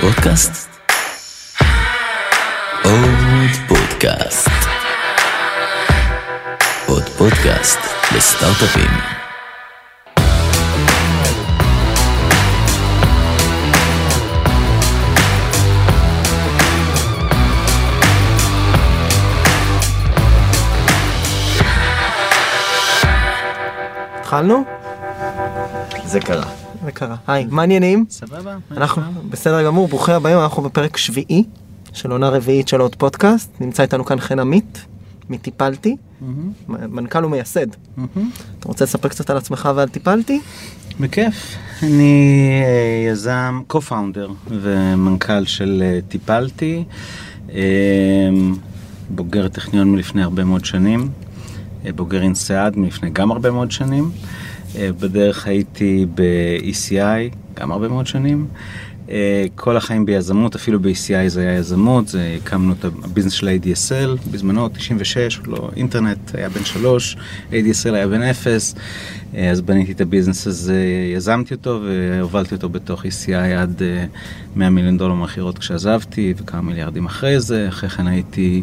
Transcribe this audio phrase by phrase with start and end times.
[0.00, 0.68] פודקאסט?
[2.84, 4.50] עוד פודקאסט.
[6.86, 7.78] עוד פודקאסט
[8.16, 8.90] לסטארט-אפים.
[24.20, 24.64] התחלנו?
[26.04, 26.61] זה קרה.
[26.84, 27.16] זה קרה.
[27.26, 28.04] היי, מה העניינים?
[28.10, 28.56] סבבה?
[28.70, 31.44] אנחנו בסדר גמור, ברוכים הבאים, אנחנו בפרק שביעי
[31.92, 33.50] של עונה רביעית של עוד פודקאסט.
[33.60, 34.84] נמצא איתנו כאן חן עמית,
[35.30, 35.96] מטיפלתי,
[36.68, 37.66] מנכ"ל ומייסד.
[38.58, 40.40] אתה רוצה לספר קצת על עצמך ועל טיפלתי?
[41.00, 41.56] בכיף.
[41.82, 46.84] אני אה, יזם, co-founder ומנכ"ל של אה, טיפלתי,
[47.54, 47.60] אה,
[49.10, 51.08] בוגר הטכניון מלפני הרבה מאוד שנים,
[51.86, 54.10] אה, בוגר אינסיאד מלפני גם הרבה מאוד שנים.
[54.76, 58.46] אה, בדרך הייתי ב-ECI גם הרבה מאוד שנים.
[59.10, 63.48] אה, כל החיים ביזמות, אפילו ב-ECI זה היה יזמות, זה הקמנו את ה business של
[63.48, 67.16] ADSL, בזמנו 96, עוד לא אינטרנט, היה בן 3,
[67.50, 68.74] ADSL היה בן 0,
[69.34, 70.84] אה, אז בניתי את ה business הזה,
[71.16, 74.04] יזמתי אותו והובלתי אותו בתוך ECI עד אה,
[74.56, 78.62] 100 מיליון דולר מכירות כשעזבתי וכמה מיליארדים אחרי זה, אחרי כן הייתי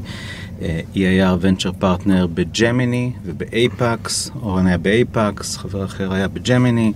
[0.96, 6.94] EIR Venture Partner בג'מיני ובאייפקס, אורן היה באייפקס, חבר אחר היה בג'מיני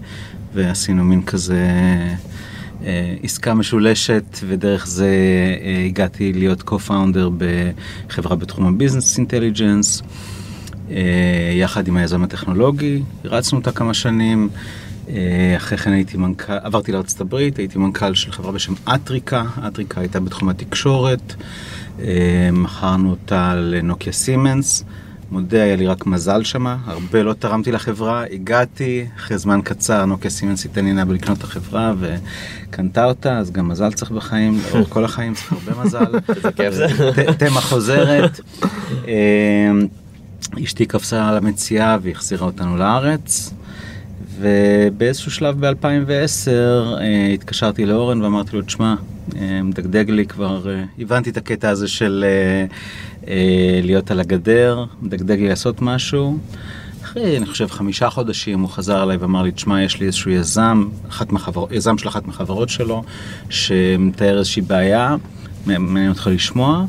[0.54, 1.68] ועשינו מין כזה
[2.86, 5.10] אה, עסקה משולשת ודרך זה
[5.62, 7.30] אה, הגעתי להיות co-founder
[8.08, 10.02] בחברה בתחום ה business intelligence.
[11.54, 14.50] יחד עם היזם הטכנולוגי, הרצנו אותה כמה שנים,
[15.10, 20.02] אה, אחרי כן הייתי מנכ"ל, עברתי לארצות הברית, הייתי מנכ"ל של חברה בשם אטריקה, אטריקה
[20.02, 21.46] הייתה בתחום התקשורת, אה,
[22.54, 24.84] מכרנו אותה לנוקיה סימנס,
[25.32, 30.32] מודה היה לי רק מזל שמה, הרבה לא תרמתי לחברה, הגעתי, אחרי זמן קצר נוקיה
[30.32, 35.34] סימנס התעניינה בלקנות את החברה וקנתה אותה, אז גם מזל צריך בחיים, לאורך כל החיים
[35.34, 36.20] צריך הרבה מזל,
[37.40, 38.40] תמה חוזרת.
[39.08, 39.72] אה,
[40.64, 43.54] אשתי קפצה על המציאה והחזירה אותנו לארץ.
[44.40, 49.13] ובאיזשהו שלב ב-2010 אה, התקשרתי לאורן ואמרתי לו, תשמע, אה,
[49.64, 52.66] מדגדג לי כבר, אה, הבנתי את הקטע הזה של אה,
[53.28, 56.38] אה, להיות על הגדר, מדגדג לי לעשות משהו.
[57.04, 60.88] אחרי, אני חושב, חמישה חודשים הוא חזר אליי ואמר לי, תשמע, יש לי איזשהו יזם,
[61.10, 61.66] אחת מהחבר...
[61.72, 63.04] יזם של אחת מהחברות שלו,
[63.50, 65.16] שמתאר איזושהי בעיה,
[65.66, 66.86] מעניין אותך לשמוע.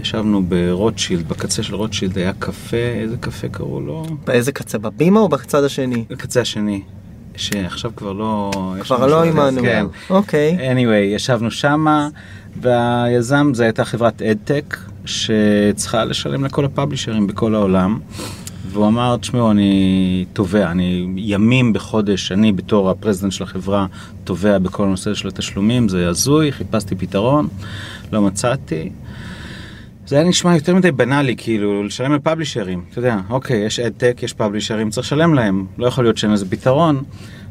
[0.00, 4.06] ישבנו ברוטשילד, בקצה של רוטשילד היה קפה, איזה קפה קראו לו?
[4.26, 4.78] באיזה קצה?
[4.78, 6.04] בבימה או בצד השני?
[6.10, 6.82] בקצה השני,
[7.36, 8.50] שעכשיו כבר לא...
[8.80, 9.62] כבר לא עימנו.
[9.62, 9.86] כן.
[10.10, 10.72] אוקיי.
[10.72, 12.08] anyway, ישבנו שמה,
[12.60, 17.98] והיזם זה הייתה חברת adtech, שצריכה לשלם לכל הפאבלישרים בכל העולם.
[18.72, 23.86] והוא אמר, תשמעו, אני טובע, אני ימים בחודש, אני בתור ה president של החברה
[24.24, 27.48] טובע בכל הנושא של התשלומים, זה הזוי, חיפשתי פתרון,
[28.12, 28.90] לא מצאתי.
[30.12, 32.84] זה היה נשמע יותר מדי בנאלי, כאילו, לשלם לפאבלישרים.
[32.90, 35.66] אתה יודע, אוקיי, יש adtech, יש פאבלישרים, צריך לשלם להם.
[35.78, 37.02] לא יכול להיות שאין לזה פתרון.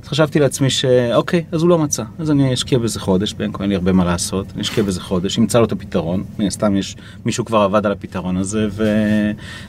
[0.03, 2.03] אז חשבתי לעצמי שאוקיי, אז הוא לא מצא.
[2.19, 4.45] אז אני אשקיע בזה חודש, בין כה אין לי הרבה מה לעשות.
[4.53, 6.23] אני אשקיע בזה חודש, אמצא לו את הפתרון.
[6.39, 6.95] מן הסתם יש,
[7.25, 8.67] מישהו כבר עבד על הפתרון הזה,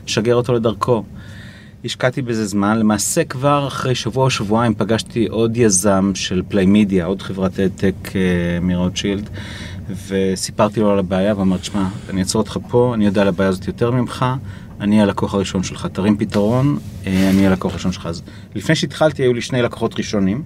[0.06, 1.04] ושגר אותו לדרכו.
[1.84, 7.22] השקעתי בזה זמן, למעשה כבר אחרי שבוע או שבועיים פגשתי עוד יזם של פליימידיה, עוד
[7.22, 8.20] חברת אדטק אה,
[8.60, 9.30] מרוטשילד,
[10.08, 13.66] וסיפרתי לו על הבעיה ואמרתי, שמע, אני אעצור אותך פה, אני יודע על הבעיה הזאת
[13.66, 14.24] יותר ממך,
[14.80, 18.06] אני הלקוח הראשון שלך, תרים פתרון, אה, אני הלקוח הראשון שלך.
[18.06, 18.22] אז
[18.54, 20.42] לפני שהתחלתי היו לי שני לקוחות ראשונים.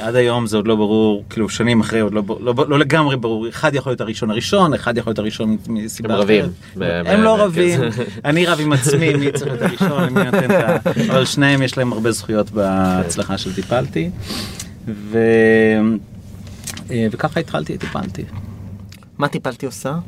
[0.00, 3.16] עד היום זה עוד לא ברור, כאילו שנים אחרי עוד לא, בר- לא, לא לגמרי
[3.16, 6.44] ברור, אחד יכול להיות הראשון הראשון, אחד יכול להיות הראשון מסיבה הם רבים.
[6.44, 7.06] אחרת.
[7.06, 8.02] הם ב- לא ב- רבים, כן.
[8.24, 10.76] אני רב עם עצמי, מי צריך להיות הראשון, מי נותן את ה...
[11.12, 14.10] אבל שניהם יש להם הרבה זכויות בהצלחה של טיפלתי.
[14.88, 15.18] ו...
[16.90, 18.22] אה, וככה התחלתי, טיפלתי.
[19.18, 19.98] מה טיפלתי עושה?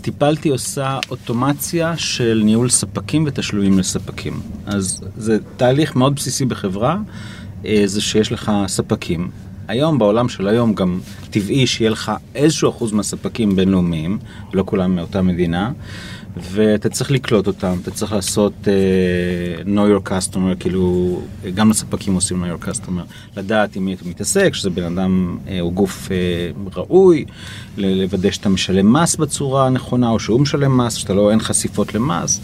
[0.00, 4.40] טיפלתי עושה אוטומציה של ניהול ספקים ותשלומים לספקים.
[4.66, 6.96] אז זה תהליך מאוד בסיסי בחברה,
[7.66, 9.30] אה, זה שיש לך ספקים.
[9.68, 14.18] היום בעולם של היום גם טבעי שיהיה לך איזשהו אחוז מהספקים בינלאומיים,
[14.52, 15.72] לא כולם מאותה מדינה,
[16.36, 21.20] ואתה צריך לקלוט אותם, אתה צריך לעשות uh, know your customer, כאילו
[21.54, 23.02] גם לספקים עושים know your customer,
[23.36, 27.24] לדעת עם מי אתה מתעסק, שזה בן אדם uh, או גוף uh, ראוי,
[27.76, 32.40] לוודא שאתה משלם מס בצורה הנכונה, או שהוא משלם מס, שאתה לא, אין חשיפות למס.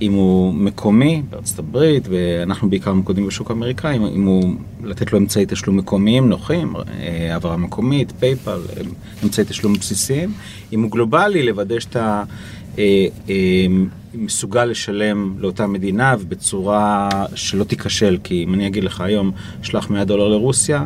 [0.00, 4.54] אם הוא מקומי בארצות הברית, ואנחנו בעיקר ממוקדים בשוק האמריקאי, אם- אם הוא
[4.84, 8.82] לתת לו אמצעי תשלום מקומיים נוחים, אה, העברה מקומית, פייפל, אה,
[9.24, 10.32] אמצעי תשלום בסיסיים.
[10.72, 12.24] אם הוא גלובלי, לוודא שאתה אה, אה,
[14.14, 19.30] מסוגל לשלם לאותה מדינה ובצורה שלא תיכשל, כי אם אני אגיד לך היום,
[19.62, 20.84] שלח 100 דולר לרוסיה,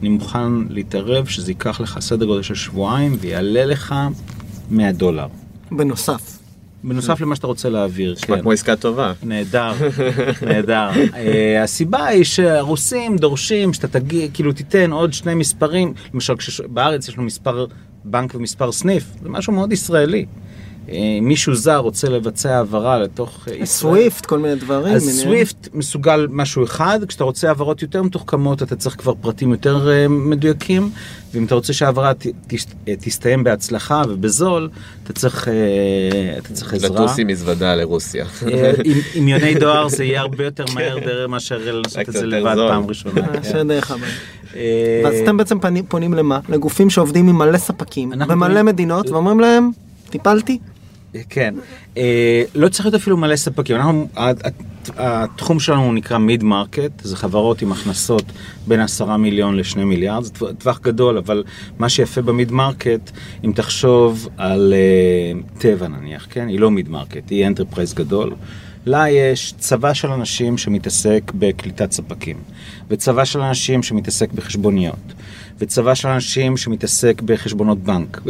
[0.00, 3.94] אני מוכן להתערב שזה ייקח לך סדר גודל של שבועיים ויעלה לך
[4.70, 5.26] 100 דולר.
[5.72, 6.38] בנוסף.
[6.84, 8.12] בנוסף למה שאתה רוצה להעביר.
[8.12, 8.42] נשמע כן.
[8.42, 9.12] כמו עסקה טובה.
[9.22, 9.72] נהדר,
[10.46, 10.88] נהדר.
[11.14, 17.08] אה, הסיבה היא שהרוסים דורשים שאתה תגיע, כאילו תיתן עוד שני מספרים, למשל כשש- בארץ
[17.08, 17.66] יש לנו מספר
[18.04, 20.26] בנק ומספר סניף, זה משהו מאוד ישראלי.
[20.92, 23.66] אה, מישהו זר רוצה לבצע העברה לתוך אה, ישראל.
[23.66, 24.94] סוויפט, כל מיני דברים.
[24.94, 25.20] אז.
[25.22, 30.08] סוויפט מסוגל משהו אחד, כשאתה רוצה העברות יותר מתוחכמות אתה צריך כבר פרטים יותר אה,
[30.08, 30.90] מדויקים,
[31.34, 34.68] ואם אתה רוצה שההעברה ת- תש- אה, תסתיים בהצלחה ובזול,
[35.04, 35.54] אתה צריך, אה,
[36.38, 36.90] אתה צריך עזרה.
[36.90, 38.24] לטוס עם מזוודה לרוסיה.
[38.46, 42.26] אה, עם- עם יוני דואר זה יהיה הרבה יותר מהר דרך מאשר לעשות את זה
[42.26, 42.68] לבד זול.
[42.68, 43.20] פעם ראשונה.
[43.20, 43.68] אה, כן.
[44.56, 45.58] אה, ואז אתם בעצם
[45.88, 46.40] פונים למה?
[46.48, 49.70] לגופים שעובדים עם מלא ספקים, במלא מדינות, ואומרים להם,
[50.10, 50.58] Tipalti?
[51.28, 51.54] כן,
[51.96, 54.32] אה, לא צריך להיות אפילו מלא ספקים, אנחנו, ה- ה-
[54.96, 58.22] התחום שלנו נקרא mid-market, זה חברות עם הכנסות
[58.66, 61.44] בין 10 מיליון ל-2 מיליארד, זה טווח גדול, אבל
[61.78, 63.10] מה שיפה ב mid-market,
[63.44, 68.34] אם תחשוב על אה, טבע נניח, כן, היא לא mid-market, היא enterprise גדול.
[68.86, 72.36] לה יש צבא של אנשים שמתעסק בקליטת ספקים,
[72.90, 75.12] וצבא של אנשים שמתעסק בחשבוניות,
[75.58, 78.20] וצבא של אנשים שמתעסק בחשבונות בנק.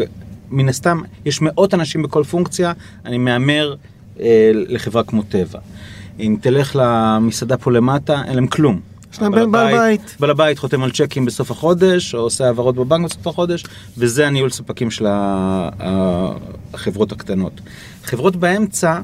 [0.50, 2.72] מן הסתם, יש מאות אנשים בכל פונקציה,
[3.04, 3.74] אני מהמר
[4.20, 5.58] אה, לחברה כמו טבע.
[6.20, 8.80] אם תלך למסעדה פה למטה, אין להם כלום.
[9.12, 10.16] יש להם בעל בעל בית.
[10.20, 13.64] בעל הבית חותם על צ'קים בסוף החודש, או עושה העברות בבנק בסוף החודש,
[13.98, 15.06] וזה הניהול ספקים של
[16.74, 17.60] החברות הקטנות.
[18.04, 19.00] חברות באמצע,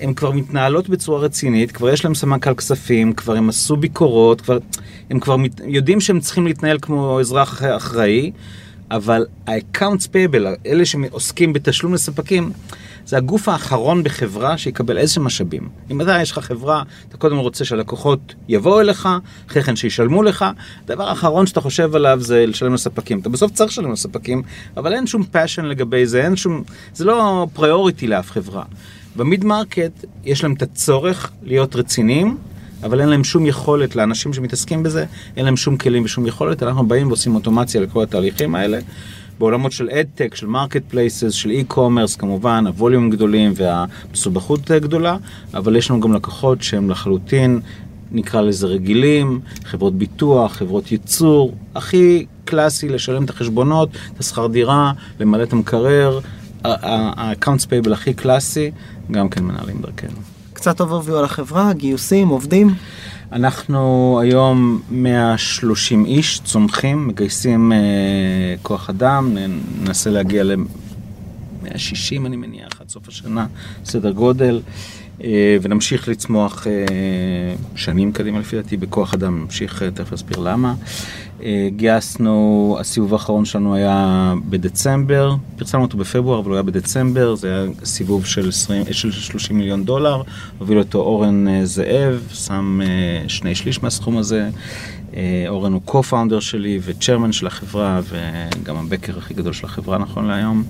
[0.00, 4.58] הן כבר מתנהלות בצורה רצינית, כבר יש להם סמנכ"ל כספים, כבר הם עשו ביקורות, כבר,
[5.10, 8.32] הם כבר מת, יודעים שהם צריכים להתנהל כמו אזרח אחראי,
[8.90, 12.52] אבל ה-accounts payable, אלה שעוסקים בתשלום לספקים,
[13.06, 15.68] זה הגוף האחרון בחברה שיקבל איזה משאבים.
[15.90, 19.08] אם אתה יש לך חברה, אתה קודם רוצה שהלקוחות יבואו אליך,
[19.50, 20.44] אחרי כן שישלמו לך,
[20.84, 23.18] הדבר האחרון שאתה חושב עליו זה לשלם לספקים.
[23.18, 24.42] אתה בסוף צריך לשלם לספקים,
[24.76, 26.62] אבל אין שום passion לגבי זה, אין שום,
[26.94, 28.62] זה לא priority לאף חברה.
[29.16, 32.36] ב mid-market יש להם את הצורך להיות רציניים,
[32.82, 35.04] אבל אין להם שום יכולת, לאנשים שמתעסקים בזה,
[35.36, 38.78] אין להם שום כלים ושום יכולת, אנחנו באים ועושים אוטומציה לכל התהליכים האלה.
[39.38, 45.16] בעולמות של adtech, של marketplaces, של e-commerce כמובן, ה volume גדולים והמסובכות גדולה,
[45.54, 47.60] אבל יש לנו גם לקוחות שהם לחלוטין,
[48.12, 54.92] נקרא לזה רגילים, חברות ביטוח, חברות ייצור, הכי קלאסי לשלם את החשבונות, את השכר דירה,
[55.20, 56.20] למלא את המקרר,
[56.64, 58.70] ה-accounts payable הכי קלאסי,
[59.10, 60.35] גם כן מנהלים דרכנו.
[60.56, 62.74] קצת overview על החברה, גיוסים, עובדים.
[63.32, 67.78] אנחנו היום 130 איש צומחים, מגייסים אה,
[68.62, 69.36] כוח אדם,
[69.80, 73.46] ננסה להגיע ל-160 אני מניח עד סוף השנה,
[73.84, 74.60] סדר גודל,
[75.24, 76.72] אה, ונמשיך לצמוח אה,
[77.74, 80.68] שנים קדימה לפי דעתי בכוח אדם, נמשיך, אה, תכף אסביר למה.
[80.68, 80.74] אה,
[81.68, 87.66] גייסנו, הסיבוב האחרון שלנו היה בדצמבר, פרסמנו אותו בפברואר אבל הוא היה בדצמבר, זה היה
[87.84, 90.22] סיבוב של, 20, של 30 מיליון דולר,
[90.58, 94.48] הוביל אותו אורן אה, זאב, שם אה, שני שליש מהסכום הזה.
[95.16, 99.66] אה, אורן הוא co-founder שלי ו chairman של החברה וגם ה backer הכי גדול של
[99.66, 100.64] החברה נכון להיום.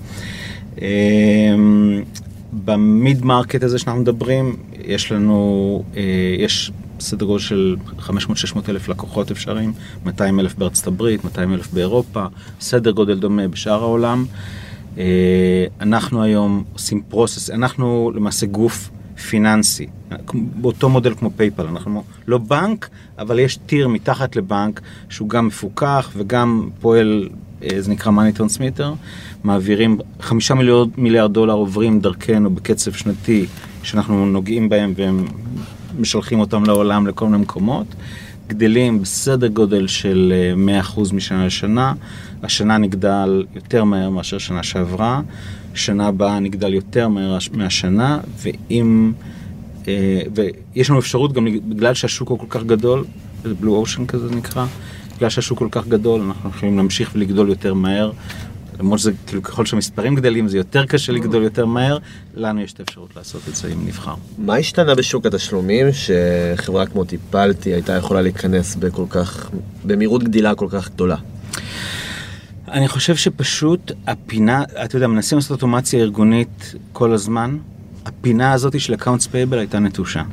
[0.81, 1.55] אה,
[2.65, 4.55] ב mid-market הזה שאנחנו מדברים,
[4.85, 6.01] יש לנו, אה,
[6.39, 8.11] יש סדר גודל של 500-600
[8.69, 9.73] אלף לקוחות אפשריים,
[10.05, 12.25] 200 אלף בארצות הברית, 200 אלף באירופה,
[12.59, 14.25] סדר גודל דומה בשאר העולם.
[14.97, 18.89] אה, אנחנו היום עושים process, אנחנו למעשה גוף
[19.29, 19.87] פיננסי,
[20.33, 22.89] באותו מודל כמו PayPal, אנחנו לא בנק,
[23.19, 27.29] אבל יש tier מתחת לבנק שהוא גם מפוקח וגם פועל,
[27.63, 28.87] אה, זה נקרא money transmitter,
[29.43, 33.45] מעבירים, חמישה מיליארד, מיליארד דולר עוברים דרכנו בקצב שנתי
[33.83, 35.25] שאנחנו נוגעים בהם והם
[35.97, 37.87] משלחים אותם לעולם לכל מיני מקומות.
[38.47, 40.33] גדלים בסדר גודל של
[40.67, 41.93] אה, 100% משנה לשנה.
[42.43, 45.21] השנה נגדל יותר מהר מאשר שנה שעברה,
[45.73, 49.11] שנה הבאה נגדל יותר מהר מהשנה, ואם...
[49.87, 53.05] אה, ויש לנו אפשרות גם בגלל שהשוק הוא כל כך גדול,
[53.59, 54.65] בלו אושן כזה נקרא,
[55.17, 58.11] בגלל שהשוק כל כך גדול, אנחנו יכולים להמשיך ולגדול יותר מהר.
[58.79, 61.97] למרות שזה, כאילו, ככל שהמספרים גדלים זה יותר קשה לגדול יותר מהר,
[62.35, 64.15] לנו יש את האפשרות לעשות את זה אם נבחר.
[64.37, 69.49] מה השתנה בשוק התשלומים שחברה כמו טיפלתי הייתה יכולה להיכנס בכל כך,
[69.85, 71.15] במהירות גדילה כל כך גדולה?
[72.67, 77.57] אני חושב שפשוט הפינה, אתה יודע, מנסים לעשות אוטומציה ארגונית כל הזמן,
[78.05, 80.23] הפינה הזאת של accounts payable הייתה נטושה.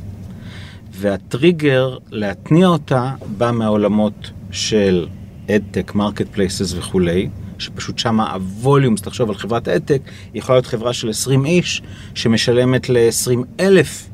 [0.93, 5.07] והטריגר להתניע אותה בא מהעולמות של
[5.51, 9.99] adtech, marketplaces וכולי, שפשוט שם ה volume, אז תחשוב על חברת היא
[10.35, 11.83] יכולה להיות חברה של 20 איש
[12.15, 14.07] שמשלמת ל-20 אלף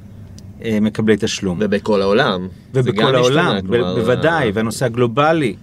[0.65, 1.59] אה, מקבלי תשלום.
[1.61, 2.49] ובכל העולם.
[2.75, 5.55] ובכל העולם, ב- כלומר, בוודאי, אה, והנושא הגלובלי.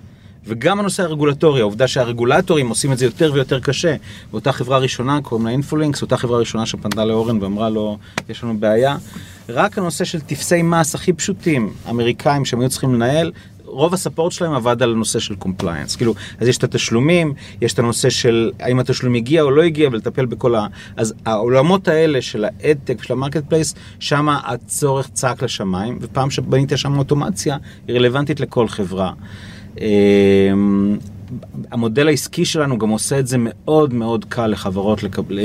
[0.48, 3.96] וגם הנושא הרגולטורי, העובדה שהרגולטורים עושים את זה יותר ויותר קשה.
[4.32, 7.98] באותה חברה ראשונה, קוראים לה Infolinks, אותה חברה ראשונה שפנתה לאורן ואמרה לו,
[8.30, 8.98] יש לנו בעיה.
[9.50, 13.32] רק הנושא של טפסי מס הכי פשוטים, אמריקאים שהם היו צריכים לנהל,
[13.78, 15.96] רוב ה support שלהם עבד על הנושא של compliance.
[15.96, 19.90] כאילו, אז יש את התשלומים, יש את הנושא של האם התשלום הגיע או לא הגיע,
[19.92, 20.68] ולטפל בכל ה...
[20.96, 26.72] אז העולמות האלה של ה adtech, של ה marketplace, שם הצורך צעק לשמיים, ופעם שבנית
[26.76, 27.58] שם אוטומציה,
[27.88, 29.12] היא רלוונטית לכל חברה.
[29.82, 30.98] אמ,
[31.72, 35.40] המודל העסקי שלנו גם עושה את זה מאוד מאוד קל לחברות לקבל,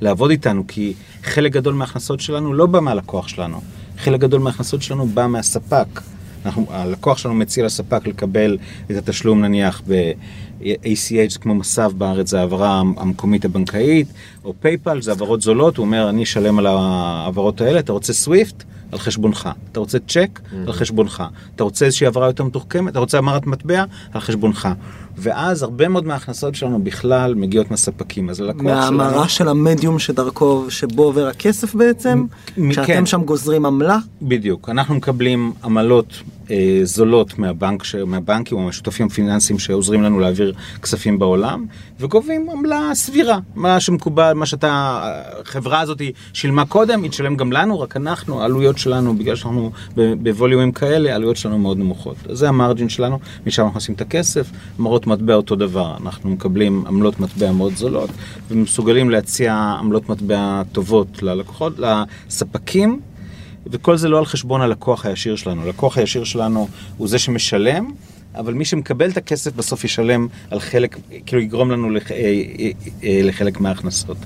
[0.00, 3.60] לעבוד איתנו, כי חלק גדול מההכנסות שלנו לא בא מהלקוח שלנו,
[3.98, 6.00] חלק גדול מההכנסות שלנו בא מהספק.
[6.44, 8.58] אנחנו, הלקוח שלנו מציע לספק לקבל
[8.90, 14.06] את התשלום נניח ב-ACH, כמו מס"ב בארץ, זה העברה המקומית הבנקאית,
[14.44, 18.64] או PayPal, זה העברות זולות, הוא אומר, אני אשלם על העברות האלה, אתה רוצה SWIFT?
[18.94, 19.48] על חשבונך.
[19.72, 20.40] אתה רוצה צ'ק?
[20.66, 21.24] על חשבונך.
[21.56, 22.92] אתה רוצה איזושהי העברה יותר מתוחכמת?
[22.92, 23.84] אתה רוצה המרת מטבע?
[24.12, 24.68] על חשבונך.
[25.16, 28.30] ואז הרבה מאוד מההכנסות שלנו בכלל מגיעות מהספקים.
[28.30, 28.96] אז הלקוח שלנו...
[28.96, 32.24] מההמרה של המדיום שדרכו, שבו עובר הכסף בעצם?
[32.70, 33.06] כשאתם כן.
[33.06, 33.98] שם גוזרים עמלה?
[34.22, 34.68] בדיוק.
[34.68, 37.94] אנחנו מקבלים עמלות אה, זולות מהבנק, ש...
[37.94, 41.66] מהבנקים או מהשותפים הפיננסיים שעוזרים לנו להעביר כספים בעולם,
[42.00, 43.38] וגובים עמלה סבירה.
[43.54, 45.00] מה שמקובל, מה שאתה,
[45.40, 50.72] החברה הזאת שילמה קודם, היא תשלם גם לנו, רק אנחנו, העלויות שלנו, בגלל שאנחנו בווליומים
[50.72, 52.16] כאלה, העלויות שלנו מאוד נמוכות.
[52.30, 54.50] זה המרג'ין שלנו, משם אנחנו עושים את הכסף.
[54.78, 58.10] המרות מטבע אותו דבר, אנחנו מקבלים עמלות מטבע מאוד זולות,
[58.50, 63.00] ומסוגלים להציע עמלות מטבע טובות ללקוחות, לספקים.
[63.66, 65.62] וכל זה לא על חשבון הלקוח הישיר שלנו.
[65.62, 67.90] הלקוח הישיר שלנו הוא זה שמשלם,
[68.34, 72.70] אבל מי שמקבל את הכסף בסוף ישלם על חלק, כאילו יגרום לנו לח, אה, אה,
[73.04, 74.16] אה, לחלק מההכנסות.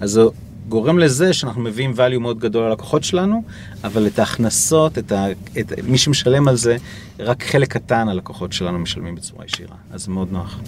[0.00, 0.22] אז זה
[0.68, 3.42] גורם לזה שאנחנו מביאים value מאוד גדול ללקוחות שלנו,
[3.84, 5.26] אבל את ההכנסות, את ה,
[5.60, 6.76] את, מי שמשלם על זה,
[7.18, 9.76] רק חלק קטן הלקוחות שלנו משלמים בצורה ישירה.
[9.90, 10.60] אז זה מאוד נוח.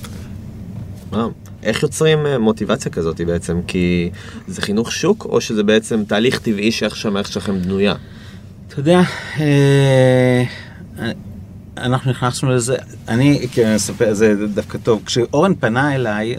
[1.62, 3.60] איך יוצרים מוטיבציה כזאת בעצם?
[3.66, 4.10] כי
[4.46, 7.94] זה חינוך שוק, או שזה בעצם תהליך טבעי שאיך שהמערכת שלכם בנויה?
[8.74, 9.00] אתה יודע,
[9.40, 10.42] אה,
[11.76, 12.76] אנחנו נכנסנו לזה,
[13.08, 16.36] אני כן, אספר, זה דווקא טוב, כשאורן פנה אליי,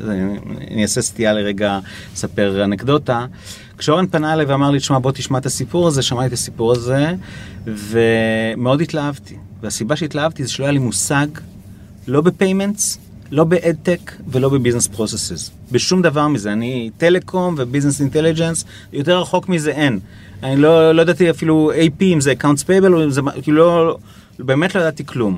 [0.71, 1.79] אני אעשה סטייה לרגע,
[2.15, 3.25] אספר אנקדוטה,
[3.77, 7.13] כשאורן פנה אליי ואמר לי, תשמע, בוא תשמע את הסיפור הזה, שמעתי את הסיפור הזה,
[7.65, 9.35] ומאוד התלהבתי.
[9.61, 11.27] והסיבה שהתלהבתי זה שלא היה לי מושג,
[12.07, 12.99] לא ב payments,
[13.35, 15.51] לא ב adtech ולא ב business processes.
[15.71, 16.53] בשום דבר מזה.
[16.53, 19.99] אני telecom ו business intelligence, יותר רחוק מזה אין.
[20.43, 23.97] אני לא, לא ידעתי אפילו AP אם זה accounts payable, אם זה, כאילו לא,
[24.39, 25.37] באמת לא ידעתי כלום.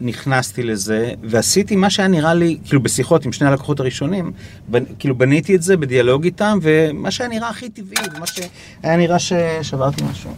[0.00, 4.32] ונכנסתי לזה, ועשיתי מה שהיה נראה לי, כאילו בשיחות עם שני הלקוחות הראשונים,
[4.68, 9.18] בנ, כאילו בניתי את זה בדיאלוג איתם, ומה שהיה נראה הכי טבעי, ומה שהיה נראה
[9.18, 9.32] ש...
[9.62, 10.30] שברתי משהו.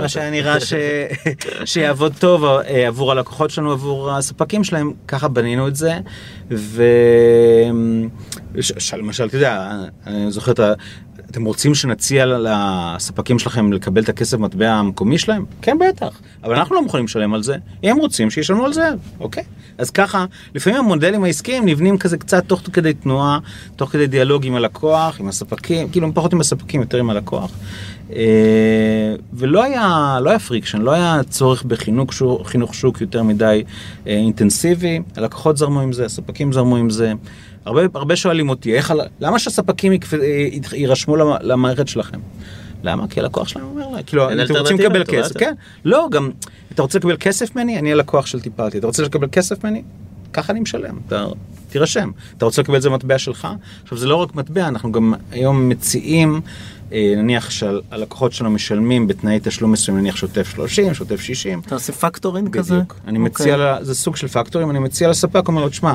[0.00, 0.72] מה שהיה נראה ש...
[1.64, 5.98] שיעבוד טוב אה, עבור הלקוחות שלנו, עבור הספקים שלהם, ככה בנינו את זה.
[6.50, 6.82] ו...
[8.98, 9.72] למשל, אתה יודע,
[10.06, 10.72] אני זוכר את ה...
[11.30, 15.44] אתם רוצים שנציע לספקים שלכם לקבל את הכסף מטבע המקומי שלהם?
[15.62, 16.20] כן, בטח.
[16.44, 17.56] אבל אנחנו לא מוכנים לשלם על זה.
[17.82, 18.88] הם רוצים שישלמו על זה,
[19.20, 19.44] אוקיי?
[19.78, 23.38] אז ככה, לפעמים המודלים העסקיים נבנים כזה קצת תוך כדי תנועה,
[23.76, 27.50] תוך כדי דיאלוג עם הלקוח, עם הספקים, כאילו פחות עם הספקים, יותר עם הלקוח.
[28.12, 33.64] אה, ולא היה, לא היה friction, לא היה צורך בחינוך שוק, חינוך שוק יותר מדי
[34.06, 35.00] אה, אינטנסיבי.
[35.16, 37.12] הלקוחות זרמו עם זה, הספקים זרמו עם זה.
[37.68, 39.98] הרבה, הרבה שואלים אותי, איך, למה שהספקים י-
[40.72, 42.18] יירשמו למ- למערכת שלכם?
[42.82, 43.08] למה?
[43.08, 45.36] כי הלקוח שלנו אומר לה, כאילו, אתם רוצים לקבל כסף.
[45.38, 46.30] כן, לא, גם,
[46.74, 47.78] אתה רוצה לקבל כסף ממני?
[47.78, 49.82] אני הלקוח של טיפלתי, אתה רוצה לקבל כסף ממני?
[50.32, 51.26] ככה אני משלם, אתה
[51.68, 52.10] תירשם.
[52.36, 53.48] אתה רוצה לקבל את זה מטבע שלך?
[53.82, 56.40] עכשיו, זה לא רק מטבע, אנחנו גם היום מציעים,
[56.92, 61.92] אה, נניח שהלקוחות שלנו משלמים בתנאי תשלום מסוים, נניח שוטף 30, שוטף 60, אתה עושה
[61.92, 62.74] פקטורין כזה?
[62.74, 62.96] בדיוק.
[63.06, 63.84] אני מציע, אוקיי.
[63.84, 65.92] זה סוג של פקטורים, אני מציע לספק, אומר לו, תשמע,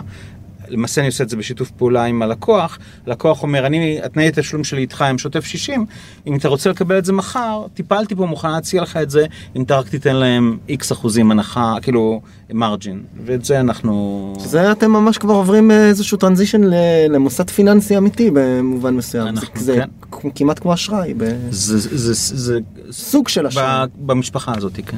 [0.74, 2.78] למעשה אני עושה את זה בשיתוף פעולה עם הלקוח,
[3.08, 5.86] הלקוח אומר, אני, התנאי התשלום שלי איתך הם שוטף 60,
[6.28, 9.26] אם אתה רוצה לקבל את זה מחר, טיפלתי פה, מוכן להציע לך את זה,
[9.56, 12.22] אם אתה רק תיתן להם איקס אחוזים הנחה, כאילו,
[12.54, 14.34] מרג'ין, ואת זה אנחנו...
[14.40, 16.62] זה אתם ממש כבר עוברים אה, איזשהו טרנזישן
[17.10, 19.24] למוסד פיננסי אמיתי במובן מסוים.
[19.24, 19.90] זה- אנחנו- זה כן.
[20.12, 21.14] כ- כמעט כמו אשראי,
[21.50, 23.66] זה, זה, זה, זה בסוג של אשראי.
[23.66, 24.98] ב, במשפחה הזאת, כן.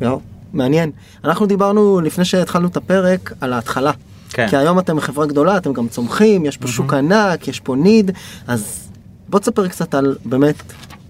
[0.00, 0.20] יואו,
[0.52, 0.90] מעניין.
[1.24, 3.92] אנחנו דיברנו לפני שהתחלנו את הפרק על ההתחלה.
[4.34, 4.48] כן.
[4.48, 8.10] כי היום אתם חברה גדולה, אתם גם צומחים, יש פה שוק ענק, יש פה ניד,
[8.46, 8.88] אז
[9.28, 10.54] בוא תספר קצת על באמת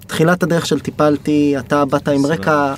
[0.06, 2.74] תחילת הדרך של טיפלתי, אתה באת עם רקע,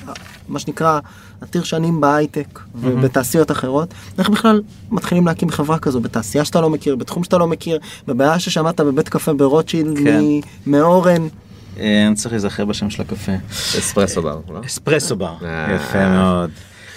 [0.47, 0.99] מה שנקרא,
[1.41, 4.61] עתיר שנים בהייטק ובתעשיות אחרות, איך בכלל
[4.91, 9.09] מתחילים להקים חברה כזו בתעשייה שאתה לא מכיר, בתחום שאתה לא מכיר, בבעיה ששמעת בבית
[9.09, 10.21] קפה ברוטשילד כן.
[10.67, 11.27] מאורן,
[11.79, 13.31] אה, אני צריך להיזכר בשם של הקפה.
[13.49, 14.59] אספרסו בר, לא?
[14.65, 15.33] אספרסו בר.
[15.45, 15.75] אה.
[15.75, 16.49] יפה מאוד.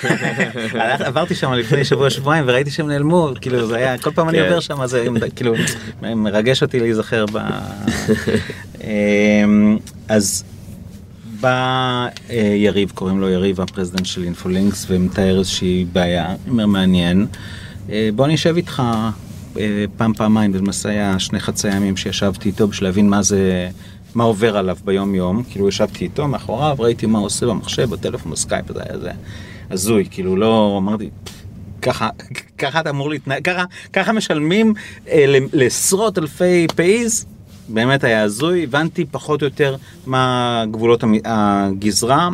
[1.09, 4.45] עברתי שם לפני שבוע שבועיים וראיתי שהם נעלמו כאילו זה היה כל פעם אני כן.
[4.45, 5.55] עובר שם זה כאילו
[6.03, 7.39] מרגש אותי להיזכר ב...
[8.85, 9.79] אמ,
[10.09, 10.45] אז
[11.41, 17.27] בא אה, יריב קוראים לו יריב ה president של Infolinks ומתאר איזושהי בעיה אומר מעניין.
[17.91, 18.83] אה, בוא נשב איתך
[19.59, 23.69] אה, פעם פעמיים למעשה היה שני חצי ימים שישבתי איתו בשביל להבין מה זה
[24.15, 28.33] מה עובר עליו ביום יום כאילו ישבתי איתו מאחוריו ראיתי מה הוא עושה במחשב בטלפון
[28.33, 29.11] בסקייפ זה היה זה
[29.71, 31.11] הזוי כאילו לא אמרתי
[31.83, 32.09] ככה
[32.59, 34.75] ככה אתה אמור להתנהג ככה ככה משלמים
[35.09, 37.27] אה, לעשרות אלפי payees
[37.69, 42.29] באמת היה הזוי הבנתי פחות או יותר מה גבולות הגזרה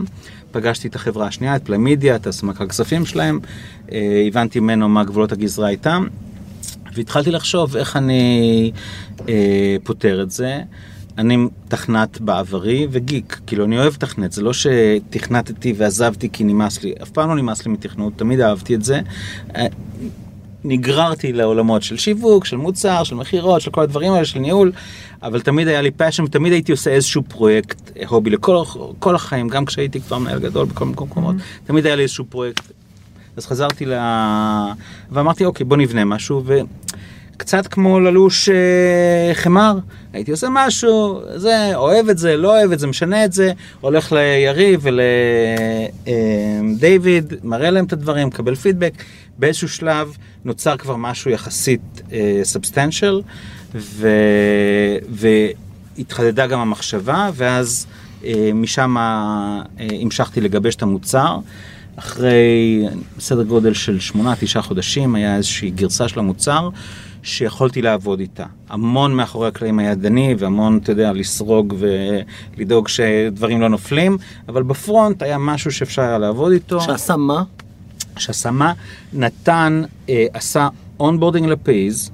[0.51, 3.41] פגשתי את החברה השנייה את Plymedia את הסמכ"ל כספים שלהם
[3.93, 6.07] אה, הבנתי ממנו מה גבולות הגזרה איתם
[6.95, 8.73] והתחלתי לחשוב איך אני
[9.29, 10.61] אה, פותר את זה.
[11.19, 16.95] אני מתכנת בעברי וגיק, כאילו אני אוהב לתכנת, זה לא שתכנתתי ועזבתי כי נמאס לי,
[17.03, 19.01] אף פעם לא נמאס לי מתכנות, תמיד אהבתי את זה.
[19.57, 19.67] אה,
[20.65, 24.73] נגררתי לעולמות של שיווק, של מוצר, של מכירות, של כל הדברים האלה, של ניהול,
[25.23, 28.63] אבל תמיד היה לי passion, תמיד הייתי עושה איזשהו פרויקט, אה, hobby לכל
[28.99, 32.65] כל החיים, גם כשהייתי כבר מנהל גדול בכל מקומות, תמיד היה לי איזשהו פרויקט.
[33.37, 33.95] אז חזרתי ל...
[35.11, 36.43] ואמרתי, אוקיי, בוא נבנה משהו,
[37.37, 39.79] וקצת כמו ללוש אה, חמר,
[40.13, 44.13] הייתי עושה משהו, זה, אוהב את זה, לא אוהב את זה, משנה את זה, הולך
[44.13, 44.87] ליריב
[46.07, 48.93] ולדיוויד, מראה להם את הדברים, מקבל פידבק,
[49.39, 52.03] באיזשהו שלב נוצר כבר משהו יחסית
[52.43, 53.23] סאבסטנציאל,
[53.75, 54.09] ו...
[55.09, 57.87] והתחדדה גם המחשבה, ואז
[58.25, 59.63] אה, משם אה,
[60.01, 61.39] המשכתי לגבש את המוצר.
[61.97, 62.85] אחרי
[63.19, 66.69] סדר גודל של שמונה, תשעה חודשים, היה איזושהי גרסה של המוצר
[67.27, 68.45] שיכולתי לעבוד איתה.
[68.69, 74.19] המון מאחורי הקלעים היה ידני והמון, אתה יודע, לסרוג ולדאוג שדברים לא נופלים,
[74.49, 76.81] אבל ב front היה משהו שאפשר היה לעבוד איתו.
[76.81, 77.43] שעשה מה?
[78.19, 78.73] שעשה מה?
[79.13, 80.69] נתן, אה, עשה
[81.01, 82.11] onboarding ל payees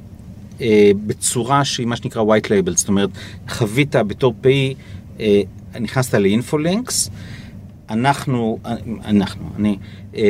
[0.60, 3.10] אה, בצורה שהיא מה שנקרא white label, זאת אומרת,
[3.48, 4.74] חווית בתור payee,
[5.20, 5.40] אה,
[5.80, 7.10] נכנסת ל Infolinks,
[7.90, 8.58] אנחנו,
[9.04, 9.78] אנחנו, אני
[10.16, 10.22] אה,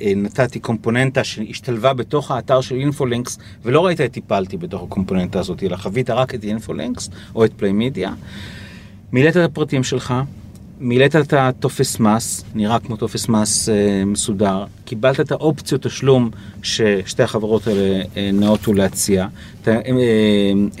[0.00, 5.62] אה, נתתי קומפוננטה שהשתלבה בתוך האתר של Infolinks ולא ראית את Tipalti בתוך הקומפוננטה הזאת,
[5.62, 8.12] אלא חווית רק את Infolinks או את Plymedia.
[9.12, 10.14] מילאת את הפרטים שלך,
[10.80, 16.30] מילאת את הטופס מס, נראה כמו טופס מס אה, מסודר, קיבלת את האופציות תשלום
[16.62, 19.26] ששתי החברות האלה אה, נאותו להציע,
[19.62, 19.80] את, אה,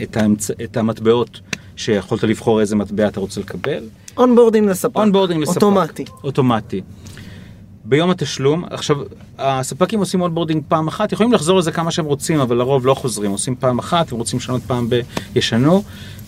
[0.02, 0.50] את, האמצ...
[0.50, 1.40] את המטבעות
[1.76, 3.84] שיכולת לבחור איזה מטבע אתה רוצה לקבל,
[4.18, 4.96] onboarding לספק.
[4.96, 5.56] onboarding לספק.
[5.56, 6.04] אוטומטי.
[6.24, 6.80] אוטומטי.
[7.84, 8.96] ביום התשלום, עכשיו,
[9.38, 13.30] הספקים עושים onboarding פעם אחת, יכולים לחזור לזה כמה שהם רוצים, אבל לרוב לא חוזרים,
[13.30, 15.00] עושים פעם אחת, הם רוצים לשנות פעם ב...
[15.34, 15.82] ישנו,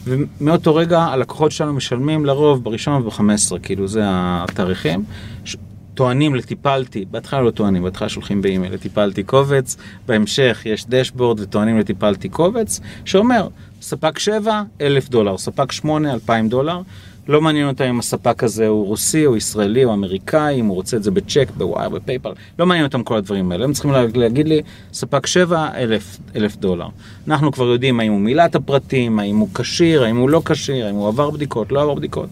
[0.04, 5.04] ומאותו רגע הלקוחות שלנו משלמים לרוב בראשון וב-15, כאילו זה התאריכים.
[5.44, 5.56] ש...
[5.94, 9.76] טוענים ל Tipalti, בהתחלה לא טוענים, בהתחלה שולחים באימייל ל Tipalti קובץ,
[10.06, 13.48] בהמשך יש dashboard וטוענים ל Tipalti קובץ, שאומר,
[13.82, 16.80] ספק 7, 1,000 דולר, ספק 8, 2,000 דולר,
[17.28, 20.96] לא מעניין אותם אם הספק הזה הוא רוסי או ישראלי או אמריקאי, אם הוא רוצה
[20.96, 23.90] את זה בצ'ק, ב wire, ב PayPal, לא מעניין אותם כל הדברים האלה, הם צריכים
[23.92, 26.86] לה- להגיד לי, ספק 7, 1,000, 1,000 דולר.
[27.28, 30.86] אנחנו כבר יודעים האם הוא מילא את הפרטים, האם הוא כשיר, האם הוא לא כשיר,
[30.86, 32.28] האם הוא עבר בדיקות, לא עבר בדיקות.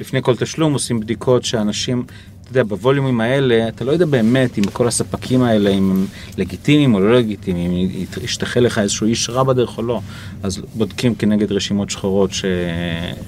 [0.00, 2.04] לפני כל תשלום עושים בדיקות שאנשים,
[2.50, 6.06] יודע, בווליומים האלה, אתה לא יודע באמת אם כל הספקים האלה, אם הם
[6.38, 10.00] לגיטימיים או לא לגיטימיים, אם ישתחל לך איזשהו איש רע בדרך או לא,
[10.42, 12.44] אז בודקים כנגד רשימות שחורות ש...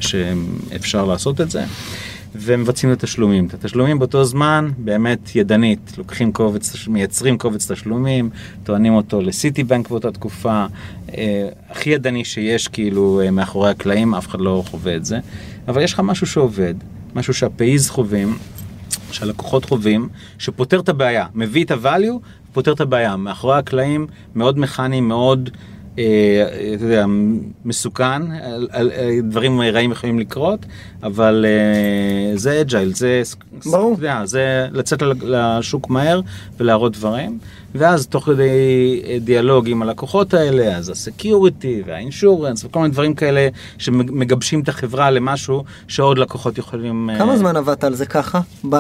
[0.01, 1.65] שאפשר לעשות את זה.
[2.35, 3.47] ומבצעים את התשלומים.
[3.47, 8.31] את התשלומים באותו זמן, באמת ידנית, לוקחים קובץ, מייצרים קובץ תשלומים,
[8.65, 10.67] טוענים אותו לסיטי בנק באותה תקופה,
[11.19, 15.19] אה, הכי ידני שיש כאילו אה, מאחורי הקלעים, אף אחד לא חווה את זה,
[15.69, 16.75] אבל יש לך משהו שעובד,
[17.15, 18.37] משהו שה payees חווים,
[19.13, 22.19] שהלקוחות חווים, שפותר את הבעיה, מביא את ה-value,
[22.53, 23.17] פותר את הבעיה.
[23.17, 25.51] מאחורי הקלעים מאוד מכני, מאוד,
[25.95, 27.07] אתה יודע,
[27.65, 28.23] מסוכן,
[28.71, 28.91] על,
[29.23, 30.67] דברים רעים יכולים לקרות,
[31.03, 33.23] אבל אה, זה agile, זה,
[33.67, 33.93] ברור.
[33.93, 36.21] אתה יודע, זה לצאת לשוק מהר
[36.57, 37.39] ולהראות דברים,
[37.75, 38.49] ואז תוך כדי
[39.07, 44.61] אה, דיאלוג עם הלקוחות האלה, אז ה security וה insurance וכל מיני דברים כאלה שמגבשים
[44.61, 47.11] את החברה למשהו שעוד לקוחות יכולים...
[47.11, 48.41] אה, כמה זמן עבדת על זה ככה?
[48.71, 48.77] ב...